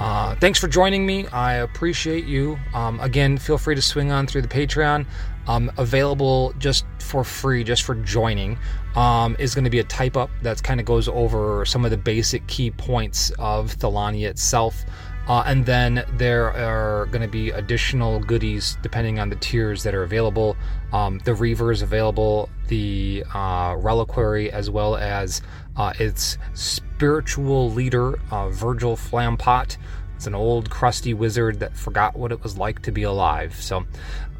Uh, 0.00 0.34
thanks 0.36 0.58
for 0.58 0.66
joining 0.66 1.04
me. 1.04 1.26
I 1.26 1.56
appreciate 1.56 2.24
you. 2.24 2.58
Um, 2.72 2.98
again, 3.00 3.36
feel 3.36 3.58
free 3.58 3.74
to 3.74 3.82
swing 3.82 4.10
on 4.10 4.26
through 4.26 4.40
the 4.40 4.48
Patreon. 4.48 5.04
Um, 5.46 5.70
available 5.76 6.54
just 6.58 6.86
for 7.00 7.22
free, 7.22 7.62
just 7.62 7.82
for 7.82 7.94
joining, 7.96 8.58
um, 8.94 9.36
is 9.38 9.54
going 9.54 9.64
to 9.64 9.70
be 9.70 9.80
a 9.80 9.84
type 9.84 10.16
up 10.16 10.30
that 10.42 10.62
kind 10.62 10.80
of 10.80 10.86
goes 10.86 11.06
over 11.06 11.66
some 11.66 11.84
of 11.84 11.90
the 11.90 11.98
basic 11.98 12.46
key 12.46 12.70
points 12.70 13.30
of 13.38 13.76
Thelania 13.76 14.28
itself. 14.28 14.84
Uh, 15.28 15.42
and 15.46 15.66
then 15.66 16.04
there 16.14 16.50
are 16.52 17.06
going 17.06 17.22
to 17.22 17.28
be 17.28 17.50
additional 17.50 18.20
goodies 18.20 18.78
depending 18.82 19.18
on 19.18 19.28
the 19.28 19.36
tiers 19.36 19.82
that 19.82 19.94
are 19.94 20.02
available. 20.02 20.56
Um, 20.92 21.20
the 21.24 21.34
Reaver 21.34 21.70
is 21.72 21.82
available, 21.82 22.48
the 22.68 23.22
uh, 23.34 23.76
Reliquary, 23.78 24.50
as 24.50 24.70
well 24.70 24.96
as 24.96 25.42
uh, 25.80 25.94
its 25.98 26.36
spiritual 26.52 27.70
leader, 27.70 28.20
uh, 28.30 28.50
Virgil 28.50 28.96
Flampot. 28.96 29.78
It's 30.14 30.26
an 30.26 30.34
old 30.34 30.68
crusty 30.68 31.14
wizard 31.14 31.60
that 31.60 31.74
forgot 31.74 32.14
what 32.14 32.32
it 32.32 32.42
was 32.42 32.58
like 32.58 32.82
to 32.82 32.92
be 32.92 33.04
alive. 33.04 33.54
So, 33.54 33.86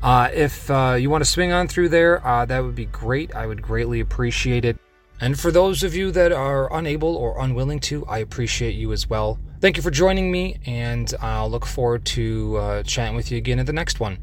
uh, 0.03 0.29
if 0.35 0.71
uh, 0.71 0.97
you 1.01 1.09
want 1.09 1.25
to 1.25 1.31
swing 1.31 1.51
on 1.53 1.67
through 1.67 1.89
there, 1.89 2.21
that 2.47 2.61
would 2.61 2.75
be 2.75 2.85
great. 2.85 3.35
I 3.35 3.47
would 3.47 3.63
greatly 3.63 4.01
appreciate 4.01 4.67
it. 4.67 4.77
And 5.23 5.39
for 5.39 5.51
those 5.51 5.83
of 5.83 5.95
you 5.95 6.11
that 6.11 6.31
are 6.31 6.71
unable 6.75 7.17
or 7.17 7.41
unwilling 7.41 7.81
to, 7.81 8.05
I 8.07 8.19
appreciate 8.19 8.75
you 8.75 8.93
as 8.93 9.09
well. 9.09 9.39
Thank 9.61 9.79
you 9.79 9.83
for 9.83 9.91
joining 9.91 10.31
me, 10.31 10.59
and 10.67 11.13
I'll 11.21 11.51
look 11.51 11.65
forward 11.65 12.05
to 12.07 12.57
uh, 12.57 12.83
chatting 12.83 13.17
with 13.17 13.31
you 13.31 13.39
again 13.39 13.59
in 13.59 13.65
the 13.65 13.73
next 13.73 14.01
one. 14.01 14.19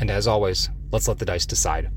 And 0.00 0.10
as 0.10 0.26
always, 0.26 0.70
let's 0.90 1.08
let 1.08 1.18
the 1.18 1.26
dice 1.26 1.44
decide. 1.44 1.90